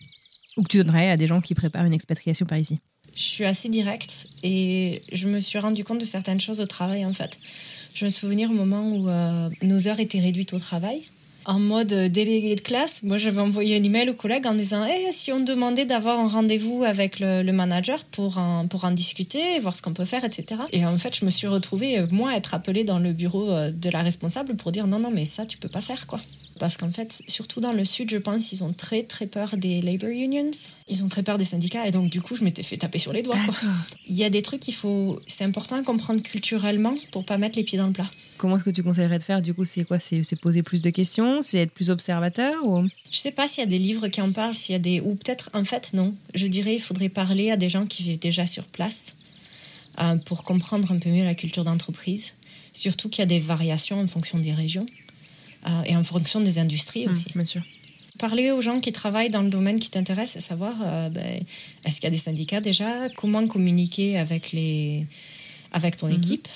[0.56, 2.80] ou que tu donnerais à des gens qui préparent une expatriation par ici?
[3.14, 7.04] Je suis assez directe et je me suis rendu compte de certaines choses au travail
[7.04, 7.38] en fait.
[7.94, 9.08] Je me souviens au moment où
[9.64, 11.04] nos heures étaient réduites au travail.
[11.48, 14.84] En mode euh, délégué de classe, moi j'avais envoyé un email aux collègues en disant
[14.86, 19.58] Eh, si on demandait d'avoir un rendez-vous avec le, manager pour en, pour en discuter,
[19.60, 20.60] voir ce qu'on peut faire, etc.
[20.74, 23.70] Et en fait, je me suis retrouvée, euh, moi, être appelée dans le bureau euh,
[23.70, 26.20] de la responsable pour dire Non, non, mais ça, tu peux pas faire quoi.
[26.58, 29.80] Parce qu'en fait, surtout dans le sud, je pense, ils ont très très peur des
[29.80, 30.50] labor unions.
[30.88, 31.86] Ils ont très peur des syndicats.
[31.86, 33.38] Et donc, du coup, je m'étais fait taper sur les doigts.
[33.44, 33.54] quoi.
[34.06, 35.18] Il y a des trucs qu'il faut.
[35.26, 38.08] C'est important à comprendre culturellement pour pas mettre les pieds dans le plat.
[38.36, 39.98] Comment est-ce que tu conseillerais de faire Du coup, c'est quoi?
[40.00, 41.42] C'est poser plus de questions?
[41.42, 42.86] C'est être plus observateur ou...
[43.10, 45.00] Je sais pas s'il y a des livres qui en parlent, s'il y a des.
[45.00, 46.14] Ou peut-être, en fait, non.
[46.34, 49.14] Je dirais il faudrait parler à des gens qui vivent déjà sur place
[50.00, 52.34] euh, pour comprendre un peu mieux la culture d'entreprise.
[52.72, 54.86] Surtout qu'il y a des variations en fonction des régions
[55.86, 57.30] et en fonction des industries aussi.
[57.34, 57.62] Bien sûr.
[58.18, 61.40] Parler aux gens qui travaillent dans le domaine qui t'intéresse et savoir euh, ben,
[61.84, 65.06] est-ce qu'il y a des syndicats déjà, comment communiquer avec, les,
[65.72, 66.48] avec ton équipe?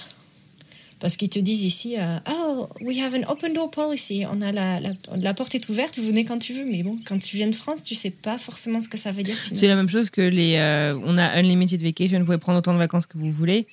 [0.98, 4.52] Parce qu'ils te disent ici, euh, oh, we have an open door policy, on a
[4.52, 6.64] la, la, la porte est ouverte, vous venez quand tu veux.
[6.64, 9.24] Mais bon, quand tu viens de France, tu sais pas forcément ce que ça veut
[9.24, 9.36] dire.
[9.52, 10.54] C'est la même chose que les.
[10.56, 13.66] euh, on a unlimited vacation, vous pouvez prendre autant de vacances que vous voulez.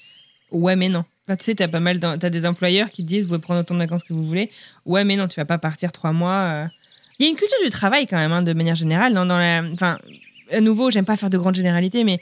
[0.51, 1.05] Ouais, mais non.
[1.29, 1.99] Enfin, tu sais, t'as pas mal.
[1.99, 4.49] T'as des employeurs qui te disent, vous pouvez prendre autant de vacances que vous voulez.
[4.87, 6.33] Ouais, mais non, tu vas pas partir trois mois.
[6.33, 6.65] euh.
[7.19, 9.13] Il y a une culture du travail quand même, hein, de manière générale.
[9.13, 9.61] Dans, dans la...
[9.71, 9.99] Enfin,
[10.51, 12.19] à nouveau, j'aime pas faire de grandes généralités, mais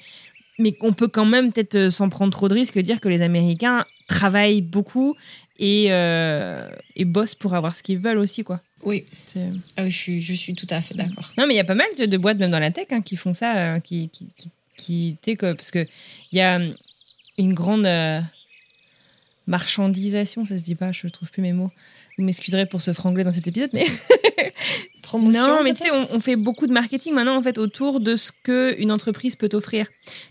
[0.60, 3.22] mais on peut quand même peut-être euh, sans prendre trop de risques dire que les
[3.22, 5.16] Américains travaillent beaucoup
[5.60, 8.60] et, euh, et bossent pour avoir ce qu'ils veulent aussi, quoi.
[8.84, 11.32] Oui, C'est- Ah je, suis, je suis tout à fait d'accord.
[11.38, 13.02] non, mais il y a pas mal de, de boîtes, même dans la tech, hein,
[13.02, 14.28] qui font ça, euh, qui, qui,
[14.76, 15.86] qui, qui- parce que
[16.32, 16.74] il y a hum,
[17.38, 18.20] une grande euh,
[19.48, 21.72] marchandisation, ça se dit pas, je trouve plus mes mots.
[22.18, 23.86] Vous m'excuserez pour ce franglais dans cet épisode, mais
[25.04, 25.48] Promotion.
[25.48, 28.18] non, mais tu sais, on, on fait beaucoup de marketing maintenant en fait autour de
[28.18, 29.86] ce que une entreprise peut offrir.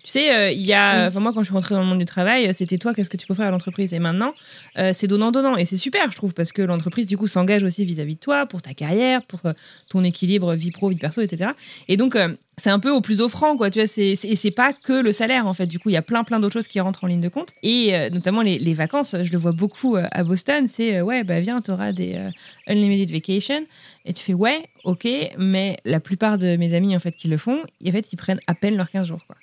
[0.05, 1.07] Tu sais, euh, il y a, Oui.
[1.09, 3.09] enfin moi quand je suis rentrée dans le monde du travail, euh, c'était toi, qu'est-ce
[3.09, 3.95] que tu peux offrir à l'entreprise?
[3.95, 4.35] Et maintenant,
[4.79, 7.65] euh, c'est donnant donnant et c'est super, je trouve, parce que l'entreprise du coup s'engage
[7.65, 9.53] aussi vis-à-vis de toi pour ta carrière, pour euh,
[9.89, 11.53] ton équilibre vie pro, vie perso, etc.
[11.89, 12.19] Et donc
[12.59, 13.69] c'est un peu au plus offrant, quoi.
[13.71, 15.67] Tu vois, c'est c'est- pas que le salaire en fait.
[15.67, 17.51] Du coup, il y a plein plein d'autres choses qui rentrent en ligne de compte
[17.63, 19.15] et euh, notamment les, les vacances.
[19.23, 20.67] Je le vois beaucoup euh, à Boston.
[20.67, 22.19] C'est euh, ouais, bah viens, t'auras des
[22.67, 23.67] unlimited vacation.
[24.07, 27.37] Et tu fais ouais, ok, mais la plupart de mes amis en fait qui le
[27.37, 29.37] font, en fait, ils prennent à peine leurs 15 jours, quoi.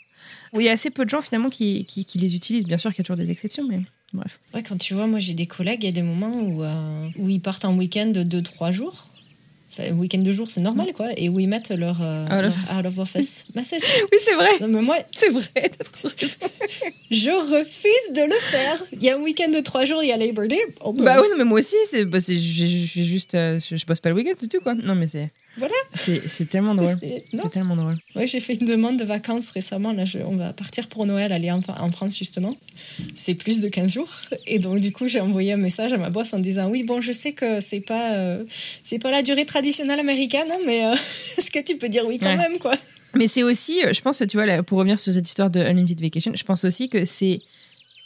[0.56, 2.66] Il y a assez peu de gens finalement qui, qui, les utilisent.
[2.66, 3.82] Bien sûr qu'il y a toujours des exceptions, mais
[4.14, 4.40] bref.
[4.54, 6.64] Ouais, quand tu vois, moi j'ai des collègues, il y a des moments où,
[7.22, 9.13] où ils partent en week-end de 2-3 jours.
[9.76, 11.08] Enfin, un week-end de jours, c'est normal, quoi.
[11.18, 13.82] Et où ils mettent leur, euh, Out of- leur out of office message.
[14.12, 15.50] Oui, c'est vrai, Non, mais moi, c'est vrai.
[17.12, 18.84] je refuse de le faire.
[18.94, 20.60] Il y a un week-end de 3 jours, il y a Labor Day.
[20.82, 24.10] Oh, Bah oui, non, mais moi aussi, c'est, bah, juste, euh, je, je bosse pas
[24.10, 24.76] le week-end, c'est tout quoi.
[24.76, 25.74] Non, mais c'est, Voilà.
[25.94, 26.96] c'est, tellement drôle.
[27.00, 27.98] C'est- tellement drôle.
[28.16, 29.94] Ouais, j'ai fait une demande de vacances récemment.
[29.94, 32.50] Là, je- on va partir pour Noël, aller en, en France justement.
[33.14, 34.10] C'est plus de 15 jours.
[34.48, 37.02] Et donc, du coup, j'ai envoyé un message à ma boss en disant Oui, bon,
[37.02, 38.44] je sais que c'est pas, euh,
[38.82, 40.94] c'est pas la durée traditionnelle américaine, hein, mais euh,
[41.38, 42.38] est-ce que tu peux dire oui quand Ouais.
[42.38, 42.74] même, quoi?
[43.16, 45.60] Mais c'est aussi, euh, je pense, tu vois, là, pour revenir sur cette histoire de
[45.60, 47.42] Unlimited Vacation, je pense aussi que c'est.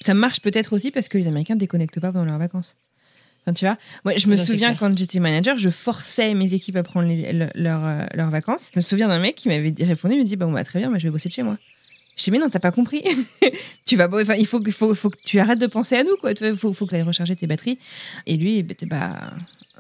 [0.02, 2.76] Ça marche peut-être aussi parce que les Américains déconnectent pas pendant leurs vacances.
[3.48, 6.76] Enfin, tu vois, moi, je me Ça, souviens quand j'étais manager, je forçais mes équipes
[6.76, 8.72] à prendre les- le- leurs, euh, leurs vacances.
[8.74, 10.80] Je me souviens d'un mec qui m'avait répondu, il me dit Bah, bon, bah, très
[10.80, 11.58] bien, moi, je vais bosser de chez moi.
[12.18, 13.02] Je dis, mais non, t'as pas compris.
[13.86, 16.18] tu vas, enfin, il faut, que- faut, faut que tu arrêtes de penser à nous,
[16.20, 16.32] quoi.
[16.32, 17.78] Il faut, faut que tu ailles recharger tes batteries.
[18.26, 19.32] Et lui, bah,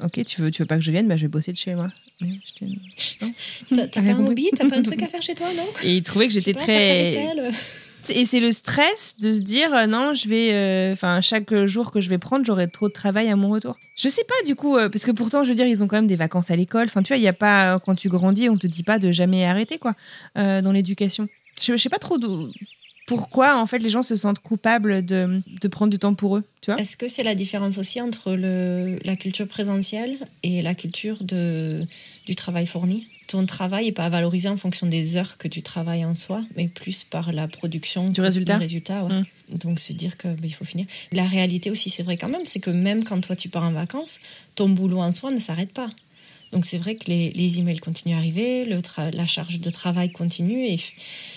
[0.02, 1.76] ok, tu veux, tu veux pas que je vienne, bah, je vais bosser de chez
[1.76, 1.90] moi.
[3.70, 4.48] T'as pas un hobby?
[4.56, 5.66] T'as pas un truc à faire chez toi, non?
[5.84, 7.12] Et il trouvait que j'étais très.
[8.10, 11.92] Et c'est le stress de se dire euh, non, je vais, euh, enfin chaque jour
[11.92, 13.78] que je vais prendre, j'aurai trop de travail à mon retour.
[13.96, 15.98] Je sais pas du coup, euh, parce que pourtant, je veux dire, ils ont quand
[15.98, 16.86] même des vacances à l'école.
[16.86, 19.12] Enfin, tu vois, il y a pas quand tu grandis, on te dit pas de
[19.12, 19.94] jamais arrêter quoi
[20.36, 21.28] dans l'éducation.
[21.62, 22.18] Je, je sais pas trop
[23.08, 26.44] pourquoi en fait les gens se sentent coupables de, de prendre du temps pour eux,
[26.62, 26.80] tu vois.
[26.80, 31.84] Est-ce que c'est la différence aussi entre le, la culture présentielle et la culture de,
[32.26, 33.08] du travail fourni?
[33.28, 36.68] Ton travail n'est pas valorisé en fonction des heures que tu travailles en soi, mais
[36.70, 38.54] plus par la production Du résultat.
[38.56, 39.22] Du résultat ouais.
[39.58, 40.86] Donc se dire que ben, il faut finir.
[41.12, 43.72] La réalité aussi, c'est vrai quand même, c'est que même quand toi tu pars en
[43.72, 44.20] vacances,
[44.56, 45.90] ton boulot en soi ne s'arrête pas.
[46.54, 48.80] Donc c'est vrai que les, les emails continuent à arriver, le
[49.14, 50.78] la charge de travail continue et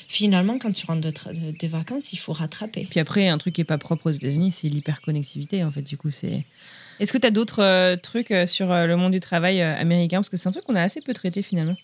[0.07, 2.87] finalement quand tu rentres de tra- de- des vacances, il faut rattraper.
[2.89, 5.83] Puis après, un truc qui est pas propre aux États-Unis, c'est l'hyperconnectivité en fait.
[5.83, 6.45] Du coup, c'est.
[7.01, 9.75] Est-ce que tu as d'autres euh, trucs euh, sur euh, le monde du travail euh,
[9.75, 10.19] américain?
[10.19, 11.77] Parce que c'est un truc qu'on a assez peu traité finalement.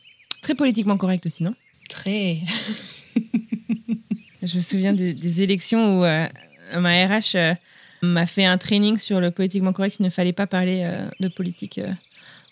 [0.43, 1.55] Très politiquement correct aussi, non?
[1.89, 2.39] Très
[4.43, 6.29] Je me souviens des, des élections où euh,
[6.75, 7.55] ma RH euh,
[8.03, 9.97] m'a fait un training sur le politiquement correct.
[9.99, 11.91] Il ne fallait pas parler euh, de politique euh,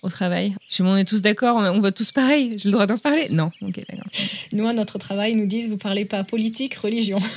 [0.03, 0.55] au travail.
[0.69, 2.55] Je me dis, on est tous d'accord, on, on vote tous pareil.
[2.59, 3.29] J'ai le droit d'en parler?
[3.31, 4.09] Non, ok, d'accord.
[4.53, 7.19] Nous, à notre travail, ils nous disent vous parlez pas politique, religion.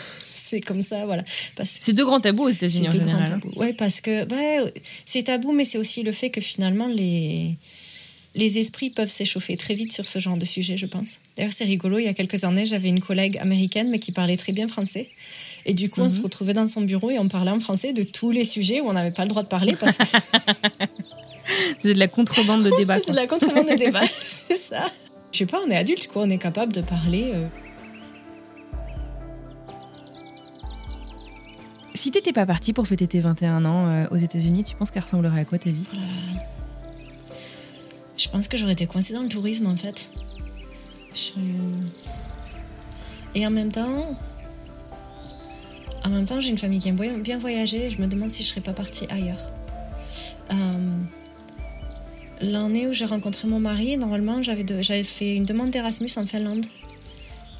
[0.49, 1.23] c'est comme ça, voilà.
[1.65, 3.33] C'est deux grands tabous aux États-Unis C'est en deux grands général.
[3.33, 3.39] hein.
[3.41, 3.59] tabous.
[3.59, 4.25] Ouais, parce que
[5.05, 7.55] c'est tabou, mais c'est aussi le fait que finalement les
[8.35, 11.17] les esprits peuvent s'échauffer très vite sur ce genre de sujet, je pense.
[11.35, 11.97] D'ailleurs, c'est rigolo.
[11.97, 15.09] Il y a quelques années, j'avais une collègue américaine, mais qui parlait très bien français.
[15.65, 16.11] Et du coup, on Mhm.
[16.11, 18.87] se retrouvait dans son bureau et on parlait en français de tous les sujets où
[18.89, 20.03] on n'avait pas le droit de parler parce que
[21.79, 22.99] C'est de la contrebande de débat.
[23.03, 24.01] c'est de la contrebande de débat.
[24.47, 24.85] c'est ça.
[25.31, 26.23] Je sais pas, on est adulte, quoi.
[26.23, 27.31] On est capable de parler.
[27.33, 27.47] euh,
[31.97, 35.01] Si t'étais pas parti pour fêter tes 21 ans euh, aux États-Unis, tu penses qu'elle
[35.03, 35.83] ressemblerait à quoi ta vie?
[38.17, 40.11] Je pense que j'aurais été coincée dans le tourisme en fait.
[41.13, 41.31] Je-
[43.35, 44.15] Et en même temps,
[46.05, 47.87] en même temps, j'ai une famille qui aime bien- voyager.
[47.87, 49.51] et Je me demande si je serais pas partie ailleurs.
[50.51, 50.55] Euh,
[52.39, 56.63] L'année où j'ai rencontré mon mari, normalement, j'avais de- fait une demande d'Erasmus en Finlande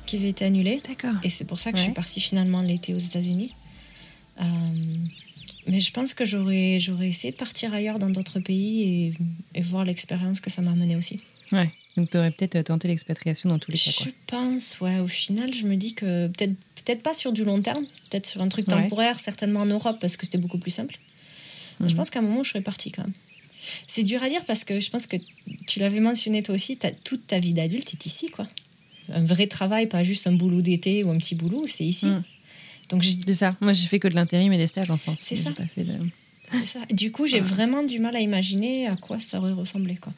[0.05, 0.79] qui avait été annulée.
[0.88, 1.19] D'accord.
[1.23, 3.55] Et c'est pour ça que je suis partie finalement l'été aux États-Unis.
[4.39, 4.43] Euh,
[5.67, 9.13] mais je pense que j'aurais j'aurais essayé de partir ailleurs dans d'autres pays et,
[9.55, 11.19] et voir l'expérience que ça m'a amené aussi.
[11.51, 11.71] Ouais.
[11.97, 13.91] Donc t'aurais peut-être euh, tenté l'expatriation dans tous les cas.
[13.97, 14.05] Quoi.
[14.05, 16.53] Je pense, ouais, au final, je me dis que peut-être
[16.85, 18.75] peut-être pas sur du long terme, peut-être sur un truc Ouais.
[18.75, 20.97] temporaire, certainement en Europe parce que c'était beaucoup plus simple.
[21.79, 21.93] Je Mhm.
[21.95, 23.13] pense qu'à un moment, je serais partie quand même.
[23.88, 25.17] C'est dur à dire parce que je pense que
[25.67, 28.47] tu l'avais mentionné toi aussi, t'as- toute ta vie d'adulte est ici, quoi.
[29.11, 32.05] Un vrai travail, pas juste un boulot d'été ou un petit boulot, c'est ici.
[32.05, 32.23] Mhm.
[32.89, 33.55] Donc j'ai C'est ça.
[33.61, 35.17] Moi, j'ai fait que de l'intérim et des stages en France.
[35.19, 35.51] C'est ça.
[35.75, 35.93] fait de-
[36.51, 36.79] C'est ça.
[36.91, 39.95] Du coup, j'ai vraiment du mal à imaginer à quoi ça aurait ressemblé.
[39.95, 40.13] Quoi.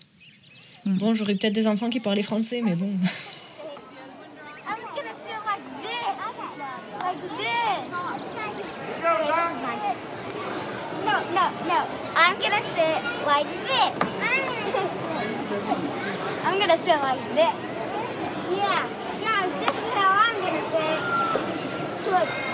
[0.85, 0.97] Hmm.
[0.97, 2.91] Bon, j'aurais peut-être des enfants qui parlaient français, mais bon.
[18.49, 18.87] Yeah.
[19.59, 20.59] This is how I'm gonna.
[22.09, 22.48] Look.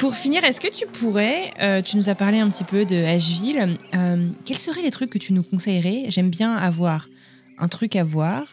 [0.00, 2.96] Pour finir, est-ce que tu pourrais, euh, tu nous as parlé un petit peu de
[3.04, 6.06] Asheville, euh, quels seraient les trucs que tu nous conseillerais?
[6.08, 7.06] J'aime bien avoir
[7.58, 8.46] un truc à voir,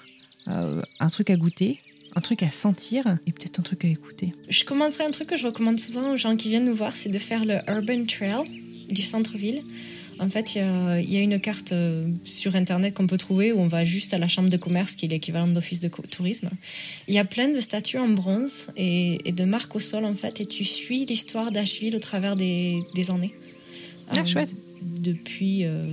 [0.49, 1.79] euh, un truc à goûter,
[2.17, 4.33] un truc à sentir et peut-être un truc à écouter.
[4.49, 7.09] Je commencerai un truc que je recommande souvent aux gens qui viennent nous voir, c'est
[7.09, 8.43] de faire le Urban Trail
[8.89, 9.63] du centre-ville.
[10.19, 13.17] En fait, il y a, il y a une carte euh, sur Internet qu'on peut
[13.17, 15.87] trouver où on va juste à la chambre de commerce, qui est l'équivalent d'office de
[15.87, 16.49] tourisme.
[17.07, 20.15] Il y a plein de statues en bronze et, et de marques au sol, en
[20.15, 23.33] fait, et tu suis l'histoire d'Asheville au travers des, des années.
[24.09, 24.53] Ah, chouette.
[24.81, 25.85] Depuis euh,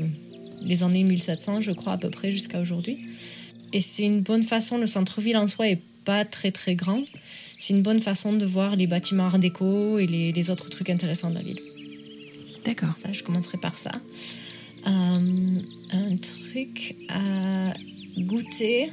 [0.62, 2.99] les années 1700, je crois, à peu près, jusqu'à aujourd'hui.
[3.72, 7.03] Et c'est une bonne façon, le centre-ville en soi est pas très très grand.
[7.59, 10.91] C'est une bonne façon de voir les bâtiments art déco et les, les autres trucs
[10.91, 11.61] intéressants de la ville.
[12.64, 12.92] D'accord.
[12.92, 13.90] Ça, je commencerai par ça.
[14.86, 15.60] Euh,
[15.92, 17.72] un truc à
[18.18, 18.90] goûter.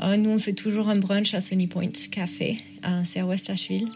[0.00, 2.58] Euh, nous, on fait toujours un brunch à Sunny Point Café.
[3.04, 3.88] C'est à West Asheville.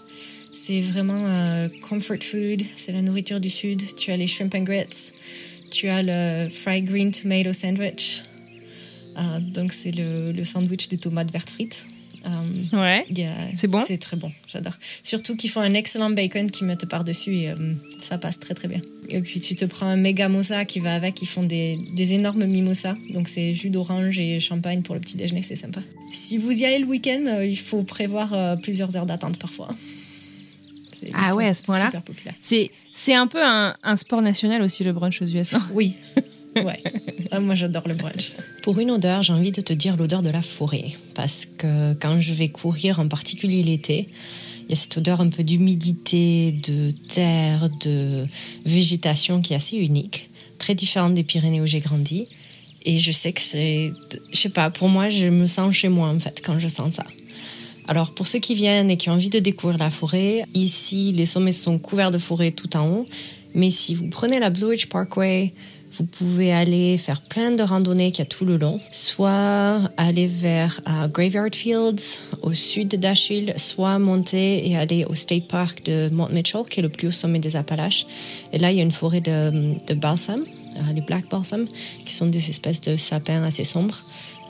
[0.53, 2.63] C'est vraiment euh, comfort food.
[2.77, 3.83] C'est la nourriture du Sud.
[3.97, 5.13] Tu as les shrimp and grits.
[5.71, 8.23] Tu as le fried green tomato sandwich.
[9.53, 11.87] Donc, c'est le, le sandwich de tomates vertes frites.
[12.27, 13.07] Euh, Ouais.
[13.57, 13.81] C'est bon?
[13.87, 14.75] C'est très bon, j'adore.
[15.03, 18.69] Surtout qu'ils font un excellent bacon qu'ils mettent par-dessus et euh, ça passe très très
[18.69, 18.81] bien.
[19.09, 22.15] Et puis tu te prends un méga mosa qui va avec, ils font des, des
[22.15, 22.97] énormes mimosas.
[23.11, 25.81] Donc c'est jus d'orange et champagne pour le petit déjeuner, c'est sympa.
[26.13, 29.69] Si vous y allez le week-end, euh, il faut prévoir plusieurs heures d'attente parfois.
[31.15, 31.87] Ah ouais, à ce point-là?
[31.87, 32.35] Super populaire.
[32.41, 35.59] C'est c'est un peu un, un sport national aussi le brunch aux US, non?
[35.73, 35.95] Oui.
[36.57, 36.83] Ouais.
[37.31, 38.33] Ah, moi, j'adore le brunch.
[38.63, 40.87] Pour une odeur, j'ai envie de te dire l'odeur de la forêt.
[41.15, 44.09] Parce que quand je vais courir, en particulier l'été,
[44.65, 48.25] il y a cette odeur un peu d'humidité, de terre, de
[48.65, 52.27] végétation qui est assez unique, très différente des Pyrénées où j'ai grandi.
[52.85, 53.93] Et je sais que c'est,
[54.33, 56.95] je sais pas, pour moi, je me sens chez moi en fait quand je sens
[56.95, 57.05] ça.
[57.89, 61.27] Alors pour ceux qui viennent et qui ont envie de découvrir la forêt, ici les
[61.27, 63.07] sommets sont couverts de forêt tout en haut.
[63.55, 65.53] Mais si vous prenez la Blue Ridge Parkway,
[65.95, 68.81] vous pouvez aller faire plein de randonnées qu'il y a tout le long.
[68.91, 70.81] Soit aller vers
[71.13, 76.31] Graveyard Fields au sud de Dashville, soit monter et aller au State Park de Mount
[76.31, 78.07] Mitchell, qui est le plus haut sommet des Appalaches.
[78.53, 80.41] Et là, il y a une forêt de, de balsam,
[80.77, 81.67] euh, les Black Balsam,
[82.07, 84.03] qui sont des espèces de sapins assez sombres.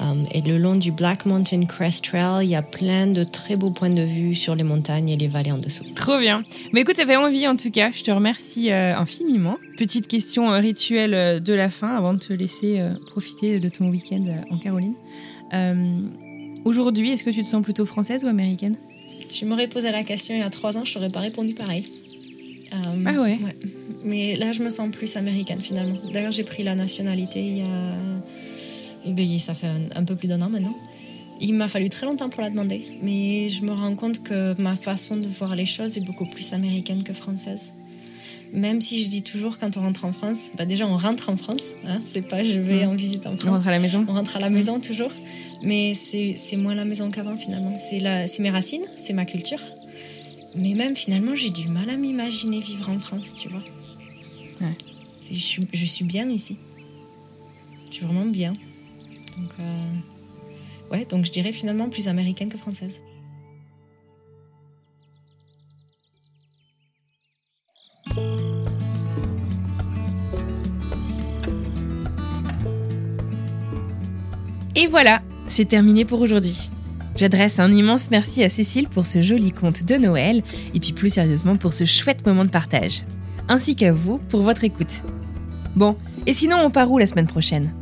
[0.02, 3.54] Um, et le long du Black Mountain Crest Trail, il y a plein de très
[3.54, 5.84] beaux points de vue sur les montagnes et les vallées en dessous.
[5.94, 6.42] Trop bien.
[6.72, 7.92] Mais écoute, ça fait envie en tout cas.
[7.94, 9.58] Je te remercie euh, infiniment.
[9.76, 13.68] Petite question euh, rituelle euh, de la fin avant de te laisser euh, profiter de
[13.68, 14.94] ton week-end euh, en Caroline.
[15.54, 16.00] Euh,
[16.64, 18.76] Aujourd'hui, est-ce que tu te sens plutôt française ou américaine?
[19.28, 21.84] Tu m'aurais posé la question il y a trois ans, je t'aurais pas répondu pareil.
[22.72, 23.38] Euh, Ah ouais.
[24.04, 25.96] Mais là, je me sens plus américaine finalement.
[26.12, 27.66] D'ailleurs, j'ai pris la nationalité il y a.
[29.06, 30.76] bien, ça fait un, un peu plus d'un an maintenant.
[31.40, 34.76] Il m'a fallu très longtemps pour la demander, mais je me rends compte que ma
[34.76, 37.72] façon de voir les choses est beaucoup plus américaine que française.
[38.52, 41.36] Même si je dis toujours quand on rentre en France, bah déjà on rentre en
[41.38, 42.90] France, hein, c'est pas je vais Mm.
[42.90, 43.50] en visite en On France.
[43.50, 45.10] rentre à la maison On rentre à la maison toujours,
[45.62, 47.74] mais c'est moins la maison qu'avant finalement.
[47.76, 49.60] C'est mes racines, c'est ma culture.
[50.54, 53.62] Mais même finalement, j'ai du mal à m'imaginer vivre en France, tu vois.
[54.60, 54.70] Ouais.
[55.32, 56.56] Je suis, je suis bien ici.
[57.88, 58.52] Je suis vraiment bien.
[59.36, 63.00] Donc, euh, ouais, donc je dirais finalement plus américaine que française.
[74.74, 76.70] Et voilà, c'est terminé pour aujourd'hui.
[77.14, 80.42] J'adresse un immense merci à Cécile pour ce joli conte de Noël
[80.74, 83.02] et puis plus sérieusement pour ce chouette moment de partage.
[83.48, 85.02] Ainsi qu'à vous pour votre écoute.
[85.76, 87.74] Bon, et sinon on part où la semaine prochaine?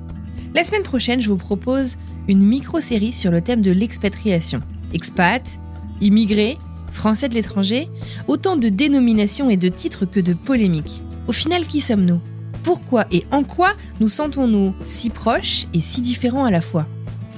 [0.52, 1.96] La semaine prochaine, je vous propose
[2.26, 4.60] une micro-série sur le thème de l'expatriation.
[4.92, 5.60] Expat,
[6.00, 6.58] immigré,
[6.90, 7.88] français de l'étranger,
[8.26, 11.04] autant de dénominations et de titres que de polémiques.
[11.28, 12.20] Au final, qui sommes-nous?
[12.64, 16.88] Pourquoi et en quoi nous sentons-nous si proches et si différents à la fois?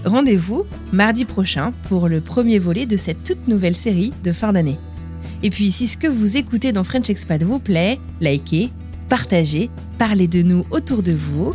[0.07, 4.79] Rendez-vous mardi prochain pour le premier volet de cette toute nouvelle série de fin d'année.
[5.43, 8.71] Et puis si ce que vous écoutez dans French Expat vous plaît, likez,
[9.09, 11.55] partagez, parlez de nous autour de vous.